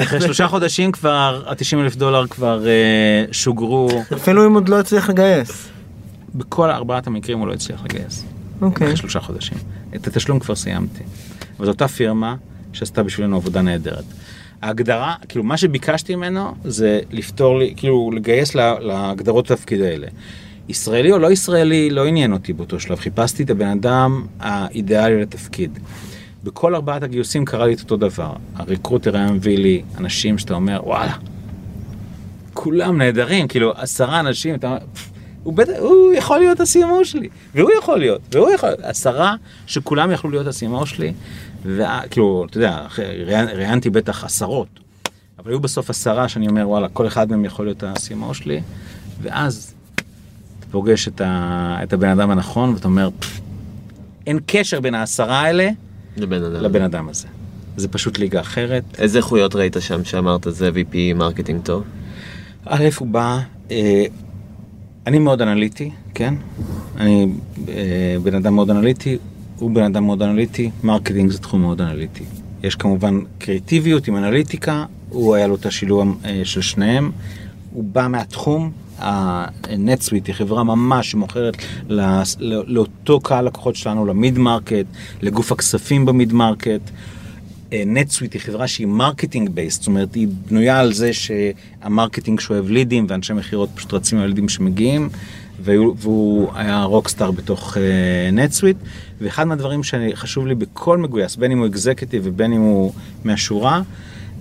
[0.03, 5.11] אחרי שלושה חודשים כבר, ה-90 אלף דולר כבר אה, שוגרו, אפילו אם עוד לא הצליח
[5.11, 5.69] לגייס.
[6.35, 8.25] בכל ארבעת המקרים הוא לא הצליח לגייס.
[8.61, 8.87] אוקיי.
[8.87, 9.59] אחרי שלושה חודשים.
[9.95, 11.03] את התשלום כבר סיימתי.
[11.59, 12.37] אבל זו אותה פירמה
[12.73, 14.05] שעשתה בשבילנו עבודה נהדרת.
[14.63, 20.07] ההגדרה, כאילו מה שביקשתי ממנו זה לפתור לי, כאילו לגייס לה- להגדרות התפקיד האלה.
[20.69, 25.79] ישראלי או לא ישראלי לא עניין אותי באותו שלב, חיפשתי את הבן אדם האידיאלי לתפקיד.
[26.45, 28.33] בכל ארבעת הגיוסים קרה לי את אותו דבר.
[28.57, 31.15] הריקרוטר היה מביא לי אנשים שאתה אומר וואלה,
[32.55, 35.09] כולם נהדרים, כאילו עשרה אנשים, אתה אומר, "פפ,
[35.43, 39.35] הוא, בטח, הוא יכול להיות ה-CMO שלי, והוא יכול להיות, והוא יכול, עשרה
[39.67, 41.13] שכולם יכלו להיות ה-CMO שלי,
[41.63, 42.87] וכאילו, אתה יודע,
[43.55, 44.69] ראיינתי בטח עשרות,
[45.39, 48.61] אבל היו בסוף עשרה שאני אומר, וואלה, כל אחד מהם יכול להיות ה-CMO שלי,
[49.23, 49.75] ואז
[50.59, 53.41] אתה פוגש את, ה, את הבן אדם הנכון, ואתה אומר, "פפ,
[54.27, 55.69] אין קשר בין העשרה האלה
[56.17, 56.63] לבן אדם.
[56.63, 57.29] לבן אדם הזה.
[57.77, 58.85] זה פשוט ליגה אחרת.
[58.99, 61.85] איזה איכויות ראית שם שאמרת זה VP marketing טוב?
[62.67, 63.39] א', הוא בא,
[63.71, 64.05] אה,
[65.07, 66.35] אני מאוד אנליטי, כן?
[66.97, 67.33] אני
[67.69, 69.19] אה, בן אדם מאוד אנליטי,
[69.59, 72.25] הוא בן אדם מאוד אנליטי, marketing זה תחום מאוד אנליטי.
[72.63, 77.11] יש כמובן קריאטיביות עם אנליטיקה, הוא היה לו את השילוב אה, של שניהם,
[77.73, 78.71] הוא בא מהתחום.
[78.99, 81.57] ה NetSuite היא חברה ממש שמוכרת
[81.89, 84.87] לס- לא- לאותו קהל לקוחות שלנו, ל mid-market,
[85.23, 86.81] לגוף הכספים ב mid-market.
[87.73, 92.69] NetSuite היא חברה שהיא marketing based, זאת אומרת היא בנויה על זה שה marketing שואב
[92.71, 95.09] לידים ואנשי מכירות פשוט רצים על לידים שמגיעים
[95.61, 97.77] והוא, והוא היה rockstar בתוך
[98.33, 98.77] NetSuite
[99.21, 102.93] ואחד מהדברים שחשוב לי בכל מגויס בין אם הוא executive ובין אם הוא
[103.25, 103.83] מהשורה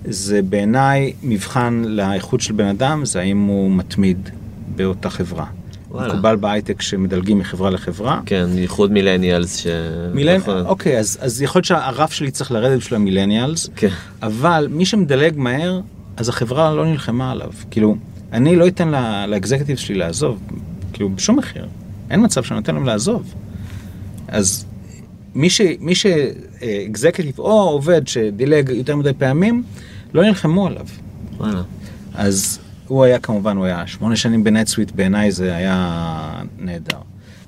[0.04, 4.30] זה בעיניי מבחן לאיכות של בן אדם זה האם הוא מתמיד
[4.76, 5.46] באותה חברה.
[5.90, 6.12] וואלה.
[6.12, 8.20] מקובל בהייטק שמדלגים מחברה לחברה.
[8.26, 9.66] כן, ייחוד מילניאלס ש...
[10.14, 10.36] מילן...
[10.36, 10.66] נכון.
[10.66, 13.88] אוקיי, אז, אז יכול להיות שהרף שלי צריך לרדת בשביל המילניאלס, כן.
[14.22, 15.80] אבל מי שמדלג מהר,
[16.16, 17.50] אז החברה לא נלחמה עליו.
[17.70, 17.96] כאילו,
[18.32, 18.92] אני לא אתן
[19.28, 20.38] לאקזקטיב שלי לעזוב,
[20.92, 21.66] כאילו, בשום מחיר.
[22.10, 23.34] אין מצב שאני נותן להם לעזוב.
[24.28, 24.66] אז
[25.34, 25.60] מי ש...
[25.80, 26.06] מי ש...
[26.90, 29.62] אקזקטיב או עובד שדילג יותר מדי פעמים,
[30.14, 30.86] לא נלחמו עליו.
[31.36, 31.62] וואלה.
[32.14, 32.58] אז
[32.88, 36.98] הוא היה כמובן, הוא היה שמונה שנים בנטסוויט, בעיניי זה היה נהדר.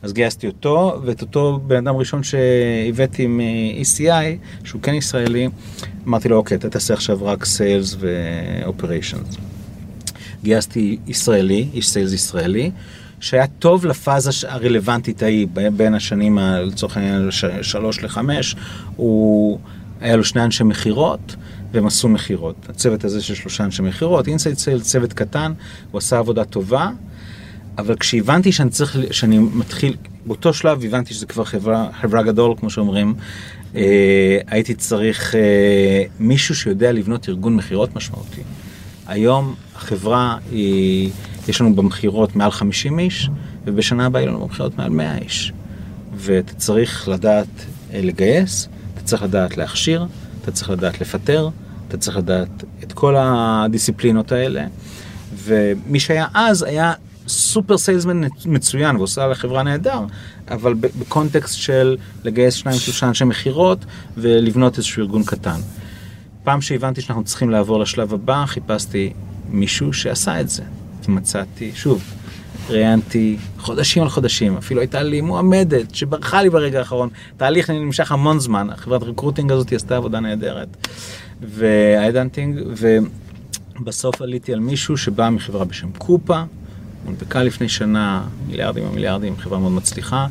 [0.02, 5.48] אז גייסתי אותו, ואת אותו בן אדם ראשון שהבאתי מ-ECI, שהוא כן ישראלי,
[6.06, 9.36] אמרתי לו, אוקיי, אתה תעשה עכשיו רק סיילס ואופריישנס.
[10.42, 12.70] גייסתי ישראלי, איש סיילס ישראלי,
[13.20, 15.46] שהיה טוב לפאזה הרלוונטית ההיא,
[15.76, 17.28] בין השנים, לצורך העניין,
[17.62, 18.56] שלוש לחמש,
[18.96, 19.58] הוא,
[20.00, 21.36] היה לו שני אנשי מכירות,
[21.72, 22.56] והם עשו מכירות.
[22.68, 25.52] הצוות הזה של שלושה אנשי מכירות, אינסייד סייל, צוות קטן,
[25.90, 26.90] הוא עשה עבודה טובה,
[27.78, 29.96] אבל כשהבנתי שאני צריך, שאני מתחיל,
[30.26, 33.14] באותו שלב הבנתי שזה כבר חברה, חברה גדול, כמו שאומרים,
[33.76, 38.42] אה, הייתי צריך אה, מישהו שיודע לבנות ארגון מכירות משמעותי.
[39.06, 41.10] היום החברה היא,
[41.48, 43.30] יש לנו במכירות מעל 50 איש,
[43.64, 45.52] ובשנה הבאה יהיו לנו במכירות מעל 100 איש.
[46.14, 47.46] ואתה צריך לדעת
[47.92, 50.06] אה, לגייס, אתה צריך לדעת להכשיר,
[50.42, 51.48] אתה צריך לדעת לפטר,
[51.88, 54.66] אתה צריך לדעת את כל הדיסציפלינות האלה.
[55.34, 56.92] ומי שהיה אז היה
[57.28, 60.00] סופר סיילסמן מצוין ועושה לחברה נהדר,
[60.50, 63.84] אבל בקונטקסט של לגייס שניים שלושה אנשי מכירות
[64.16, 65.60] ולבנות איזשהו ארגון קטן.
[66.44, 69.12] פעם שהבנתי שאנחנו צריכים לעבור לשלב הבא, חיפשתי
[69.48, 70.62] מישהו שעשה את זה.
[71.08, 72.02] ומצאתי, שוב,
[72.68, 77.08] ראיינתי חודשים על חודשים, אפילו הייתה לי מועמדת שברחה לי ברגע האחרון.
[77.36, 80.88] תהליך נמשך המון זמן, החברת recruiting הזאת עשתה עבודה נהדרת.
[81.42, 82.60] וה headhunting,
[83.80, 86.42] ובסוף עליתי על מישהו שבא מחברה בשם Coupa,
[87.06, 90.26] הונפקה לפני שנה, מיליארדים ומיליארדים, חברה מאוד מצליחה.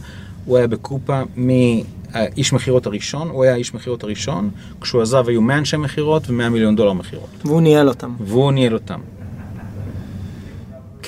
[0.45, 4.49] הוא היה ב Coupa מאיש מכירות הראשון, הוא היה איש מכירות הראשון,
[4.81, 7.29] כשהוא עזב היו 100 אנשי מכירות ו-100 מיליון דולר מכירות.
[7.45, 8.15] והוא ניהל אותם.
[8.19, 8.99] והוא ניהל אותם.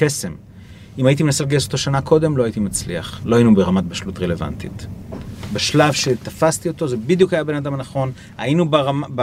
[0.04, 0.32] קסם.
[0.98, 3.22] אם הייתי מנסה לגייס אותו שנה קודם, לא הייתי מצליח.
[3.26, 4.88] לא היינו ברמת בשלות רלוונטית.
[5.54, 8.12] בשלב שתפסתי אותו, זה בדיוק היה הבן אדם הנכון.
[8.38, 9.08] היינו ברמה...
[9.16, 9.22] ב...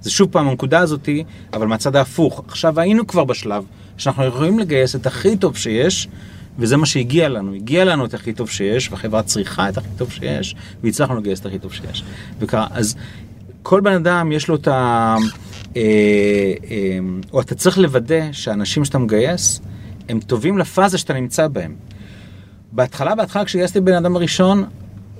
[0.00, 2.44] זה שוב פעם הנקודה הזאתי, אבל מהצד ההפוך.
[2.48, 3.64] עכשיו היינו כבר בשלב
[3.96, 6.08] שאנחנו יכולים לגייס את הכי טוב שיש,
[6.58, 7.54] וזה מה שהגיע לנו.
[7.54, 11.46] הגיע לנו את הכי טוב שיש, והחברה צריכה את הכי טוב שיש, והצלחנו לגייס את
[11.46, 12.04] הכי טוב שיש.
[12.38, 12.96] וקרה, אז
[13.62, 15.16] כל בן אדם יש לו את ה...
[15.76, 15.82] אה,
[16.70, 16.98] אה,
[17.32, 19.60] או אתה צריך לוודא שהאנשים שאתה מגייס,
[20.10, 21.74] הם טובים לפאזה שאתה נמצא בהם.
[22.72, 24.64] בהתחלה, בהתחלה כשגייסתי בן אדם הראשון,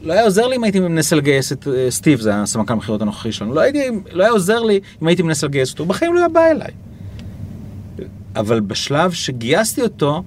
[0.03, 3.32] לא היה עוזר לי אם הייתי מנסה לגייס את אה, סטיב, זה הסמנכ"ל המכירות הנוכחי
[3.32, 3.78] שלנו, לא, הייתי,
[4.12, 6.70] לא היה עוזר לי אם הייתי מנסה לגייס אותו, בחיים לא היה בא אליי.
[8.36, 10.22] אבל בשלב שגייסתי אותו,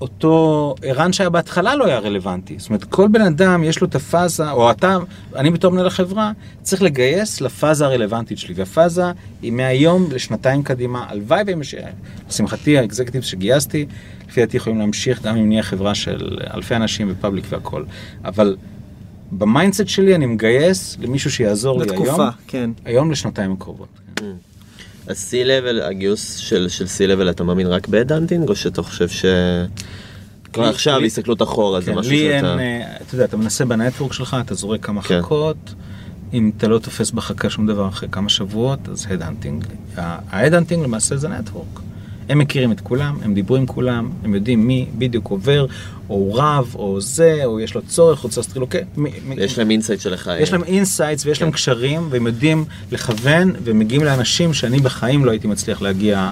[0.00, 2.58] אותו ערן שהיה בהתחלה לא היה רלוונטי.
[2.58, 4.98] זאת אומרת, כל בן אדם יש לו את הפאזה, או אתה,
[5.36, 6.32] אני בתור מנהל החברה,
[6.62, 8.54] צריך לגייס לפאזה הרלוונטית שלי.
[8.54, 9.04] והפאזה
[9.42, 11.06] היא מהיום לשנתיים קדימה.
[11.08, 11.60] הלוואי והם,
[12.28, 13.86] לשמחתי, ה executives שגייסתי,
[14.28, 17.84] לפי דעתי יכולים להמשיך גם אם נהיה חברה של אלפי אנשים ו public והכל.
[18.24, 18.56] אבל
[19.32, 22.02] ב mindset שלי אני מגייס למישהו שיעזור לי היום.
[22.02, 22.70] לתקופה, כן.
[22.84, 23.88] היום לשנתיים הקרובות.
[25.06, 29.24] אז C-Level, הגיוס של, של C-Level, אתה מאמין רק ב headhunting, או שאתה חושב ש...
[30.52, 32.58] כבר עכשיו הסתכלות אחורה, זה כן, משהו לי אין, שאתה...
[32.58, 35.20] אה, אתה יודע, אתה מנסה ב network שלך, אתה זורק כמה כן.
[35.20, 35.74] חכות,
[36.32, 39.64] אם אתה לא תופס בחכה שום דבר אחרי כמה שבועות, אז headhunting.
[39.96, 41.80] ה headhunting למעשה זה network.
[42.28, 45.66] הם מכירים את כולם, הם דיברו עם כולם, הם יודעים מי בדיוק עובר,
[46.10, 48.78] או הוא רב, או זה, או יש לו צורך, רוצה לעשות רילוקי.
[48.96, 50.30] מי- מי- יש להם insight שלך.
[50.40, 51.56] יש להם insights ויש להם כן.
[51.56, 56.30] קשרים, והם יודעים לכוון, ומגיעים לאנשים שאני בחיים לא הייתי מצליח להגיע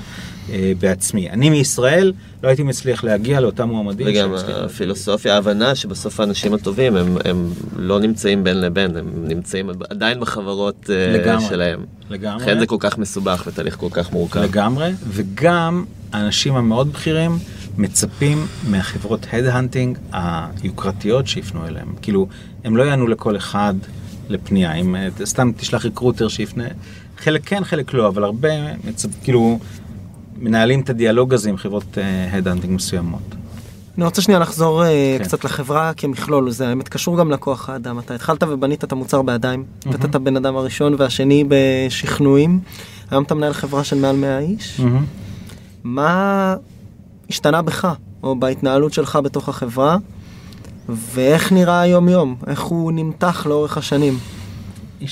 [0.50, 1.30] אה, בעצמי.
[1.30, 2.12] אני מישראל
[2.42, 4.06] לא הייתי מצליח להגיע לאותם מועמדים.
[4.10, 4.34] וגם.
[4.64, 10.90] הפילוסופיה, ההבנה שבסוף האנשים הטובים הם, הם לא נמצאים בין לבין, הם נמצאים עדיין בחברות
[10.90, 11.48] אה, לגמרי.
[11.48, 11.84] שלהם.
[12.10, 12.42] לגמרי.
[12.42, 14.40] לכן זה כל כך מסובך ותהליך כל כך מורכב.
[14.40, 17.38] לגמרי, וגם האנשים המאוד בכירים
[17.76, 21.94] מצפים מהחברות headhunting היוקרתיות שיפנו אליהם.
[22.02, 22.26] כאילו,
[22.64, 23.74] הם לא יענו לכל אחד
[24.28, 26.64] לפנייה, אם אה, סתם תשלח recruiter שיפנה,
[27.18, 28.48] חלק כן, חלק לא, אבל הרבה
[28.84, 29.10] מצפ...
[29.24, 29.58] כאילו
[30.38, 31.98] מנהלים את הדיאלוג הזה עם חברות
[32.32, 33.34] הדהנטינג מסוימות.
[33.96, 35.24] אני רוצה שנייה לחזור אה, כן.
[35.24, 37.98] קצת לחברה כמכלול, זה האמת קשור גם לכוח האדם.
[37.98, 42.60] אתה התחלת ובנית את המוצר בידיים, הבאת את הבן אדם הראשון והשני בשכנועים,
[43.10, 44.80] היום אתה מנהל חברה של מעל 100 איש.
[45.84, 46.56] מה
[47.30, 47.88] השתנה בך,
[48.22, 49.96] או בהתנהלות שלך בתוך החברה,
[50.88, 54.18] ואיך נראה היום יום, איך הוא נמתח לאורך השנים.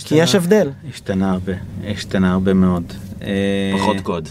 [0.04, 0.70] כי יש הבדל.
[0.88, 1.52] השתנה הרבה,
[1.86, 2.92] השתנה הרבה מאוד.
[3.22, 4.28] אה, פחות קוד.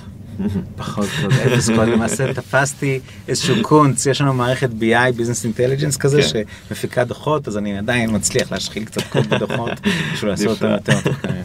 [0.76, 6.22] פחות קוד, אפס קוד, למעשה תפסתי איזשהו קונץ, יש לנו מערכת BI, Business Intelligence כזה,
[6.22, 6.42] כן.
[6.70, 9.72] שמפיקה דוחות, אז אני עדיין מצליח להשחיל קצת קוד בדוחות,
[10.14, 10.70] בשביל לעשות אותם.
[10.72, 11.44] יותר מתוחכמים.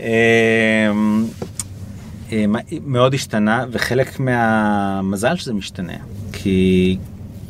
[0.00, 1.26] אמ,
[2.48, 5.92] מה- מאוד השתנה, וחלק מהמזל שזה משתנה,
[6.32, 6.96] כי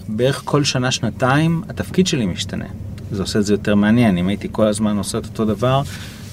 [0.09, 2.65] בערך כל שנה, שנתיים, התפקיד שלי משתנה.
[3.11, 5.83] זה עושה את זה יותר מעניין, אם הייתי כל הזמן עושה את אותו דבר,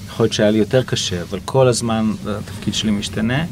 [0.08, 3.44] יכול להיות שהיה לי יותר קשה, אבל כל הזמן התפקיד שלי משתנה,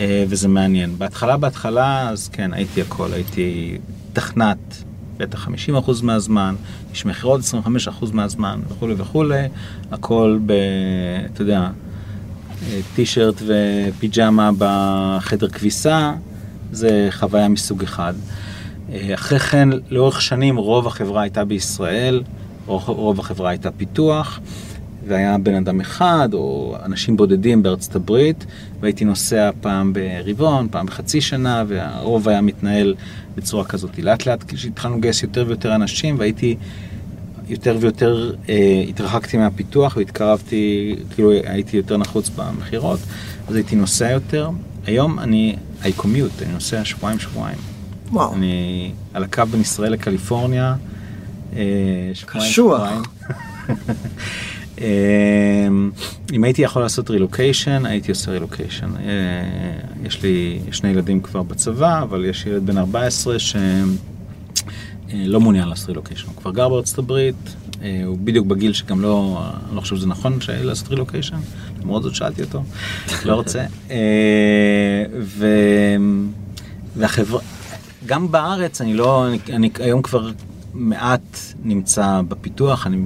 [0.00, 0.98] וזה מעניין.
[0.98, 3.78] בהתחלה, בהתחלה, אז כן, הייתי הכל, הייתי
[4.12, 4.84] תכנת,
[5.16, 5.50] בטח 50%
[6.02, 6.54] מהזמן,
[6.90, 9.48] איש מכירות 25% מהזמן, וכולי וכולי,
[9.90, 10.52] הכל ב...
[11.32, 11.70] אתה יודע,
[12.94, 16.12] טישרט ופיג'מה בחדר כביסה,
[16.72, 18.14] זה חוויה מסוג אחד.
[18.92, 22.22] אה, אחרי כן, לאורך שנים רוב החברה הייתה בישראל,
[22.66, 24.40] רוב החברה הייתה פיתוח,
[25.08, 28.46] והיה בן אדם אחד או אנשים בודדים בארצות הברית,
[28.80, 32.94] והייתי נוסע פעם ברבעון, פעם בחצי שנה, והרוב היה מתנהל
[33.36, 33.98] בצורה כזאת.
[33.98, 36.56] לאט לאט כשהתחלנו לגייס יותר ויותר אנשים, והייתי
[37.48, 43.00] יותר ויותר אה, התרחקתי מהפיתוח והתקרבתי, כאילו הייתי יותר נחוץ במכירות,
[43.48, 44.50] אז הייתי נוסע יותר.
[44.86, 47.58] היום אני, I commute, אני נוסע שבועיים שבועיים.
[48.12, 48.34] וואו.
[48.34, 50.74] אני על הקו בין ישראל לקליפורניה.
[51.56, 52.78] אה, שבועיים קשוח.
[52.78, 53.02] שבועיים.
[54.80, 55.68] אה,
[56.32, 58.90] אם הייתי יכול לעשות רילוקיישן, הייתי עושה רילוקיישן.
[58.96, 59.12] אה,
[60.06, 63.56] יש לי שני ילדים כבר בצבא, אבל יש ילד בן 14 ש...
[65.12, 67.54] אה, מעוניין לעשות רילוקיישן, הוא כבר גר בארצות הברית,
[68.06, 71.36] הוא בדיוק בגיל שגם לא, אני לא חושב שזה נכון לעשות רילוקיישן,
[71.82, 72.62] למרות זאת שאלתי אותו,
[73.24, 73.64] לא רוצה.
[75.20, 75.46] ו...
[76.96, 77.40] והחברה,
[78.06, 80.30] גם בארץ אני לא, אני, אני היום כבר
[80.74, 82.96] מעט נמצא בפיתוח, אני,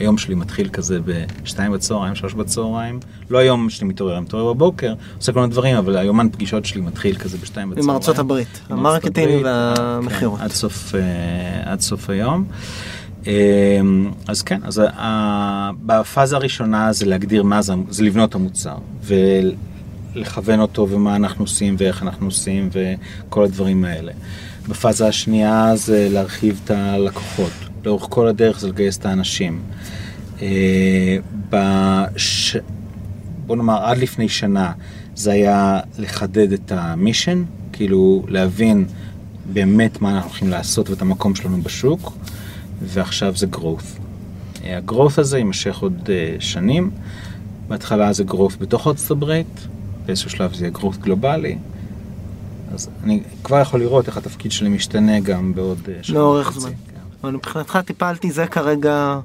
[0.00, 4.94] היום שלי מתחיל כזה בשתיים בצהריים, שלוש בצהריים, לא היום שאני מתעורר, אני מתעורר בבוקר,
[5.18, 7.90] עושה כל מיני דברים, אבל היומן פגישות שלי מתחיל כזה בשתיים בצהריים.
[7.90, 10.38] עם ארצות הברית, ה marketing והמכירות.
[10.38, 11.00] כן, עד סוף, אה,
[11.72, 12.44] עד סוף היום.
[13.26, 13.32] אה,
[14.28, 18.76] אז כן, אז ה- בפאזה הראשונה זה להגדיר מה זה, זה לבנות המוצר,
[20.14, 24.12] ולכוון אותו ומה אנחנו עושים ואיך אנחנו עושים וכל הדברים האלה.
[24.68, 27.50] בפאזה השנייה זה להרחיב את הלקוחות,
[27.84, 29.60] לאורך כל הדרך זה לגייס את האנשים.
[30.42, 31.16] אה,
[31.50, 32.56] בש...
[33.46, 34.72] בוא נאמר עד לפני שנה
[35.14, 38.86] זה היה לחדד את המישן, כאילו להבין
[39.52, 42.12] באמת מה אנחנו הולכים לעשות ואת המקום שלנו בשוק,
[42.82, 44.00] ועכשיו זה growth.
[44.64, 46.90] אה, הגרואות הזה יימשך עוד אה, שנים,
[47.68, 49.66] בהתחלה זה growth בתוך ארצות הברית,
[50.06, 51.58] באיזשהו שלב זה יהיה growth גלובלי,
[52.74, 56.52] אז אני כבר יכול לראות איך התפקיד שלי משתנה גם בעוד אה, שנה לאורך.
[56.52, 56.70] זמן.
[57.22, 59.20] אבל מבחינתך טיפלתי זה כרגע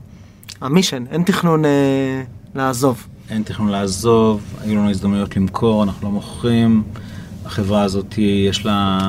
[0.61, 2.23] המישן, אין תכנון אה,
[2.55, 3.07] לעזוב.
[3.29, 6.83] אין תכנון לעזוב, היו לנו הזדמנויות למכור, אנחנו לא מוכרים,
[7.45, 8.99] החברה הזאת, יש לה...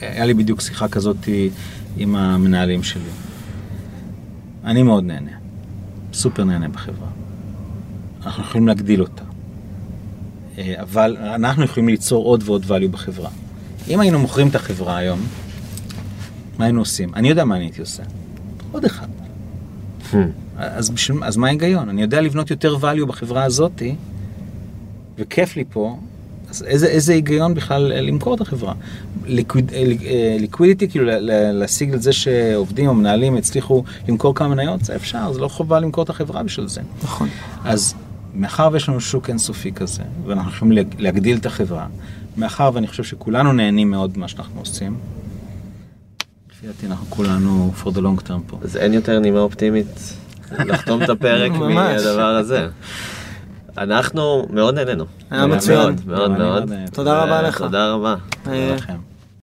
[0.00, 1.16] היה לי בדיוק שיחה כזאת
[1.96, 3.10] עם המנהלים שלי.
[4.64, 5.30] אני מאוד נהנה,
[6.12, 7.08] סופר נהנה בחברה.
[8.26, 9.22] אנחנו יכולים להגדיל אותה.
[10.58, 13.30] אה, אבל אנחנו יכולים ליצור עוד ועוד value בחברה.
[13.88, 15.20] אם היינו מוכרים את החברה היום,
[16.58, 17.14] מה היינו עושים?
[17.14, 18.02] אני יודע מה אני הייתי עושה.
[18.72, 19.06] עוד אחד.
[20.56, 21.88] אז, בשביל, אז מה ההיגיון?
[21.88, 23.94] אני יודע לבנות יותר value בחברה הזאתי,
[25.18, 25.98] וכיף לי פה,
[26.50, 28.74] אז איזה, איזה היגיון בכלל למכור את החברה?
[29.26, 31.04] ליקווידיטי, כאילו
[31.52, 35.80] להשיג את זה שעובדים או מנהלים הצליחו למכור כמה מניות, זה אפשר, זה לא חובה
[35.80, 36.80] למכור את החברה בשביל זה.
[37.02, 37.28] נכון.
[37.64, 37.94] אז
[38.34, 41.86] מאחר ויש לנו שוק אינסופי כזה, ואנחנו יכולים להגדיל את החברה,
[42.36, 44.96] מאחר ואני חושב שכולנו נהנים מאוד ממה שאנחנו עושים,
[46.56, 48.58] לפי דעתי אנחנו כולנו for the long term פה.
[48.62, 50.16] אז אין יותר נימה אופטימית
[50.58, 51.52] לחתום את הפרק.
[51.74, 52.68] מהדבר הזה.
[53.78, 55.04] אנחנו מאוד נהנינו.
[55.30, 55.96] היה מצוין.
[56.06, 56.88] מאוד מאוד מאוד.
[56.92, 57.58] תודה רבה לך.
[57.58, 58.10] תודה רבה.
[58.12, 59.15] אה, תודה לכם.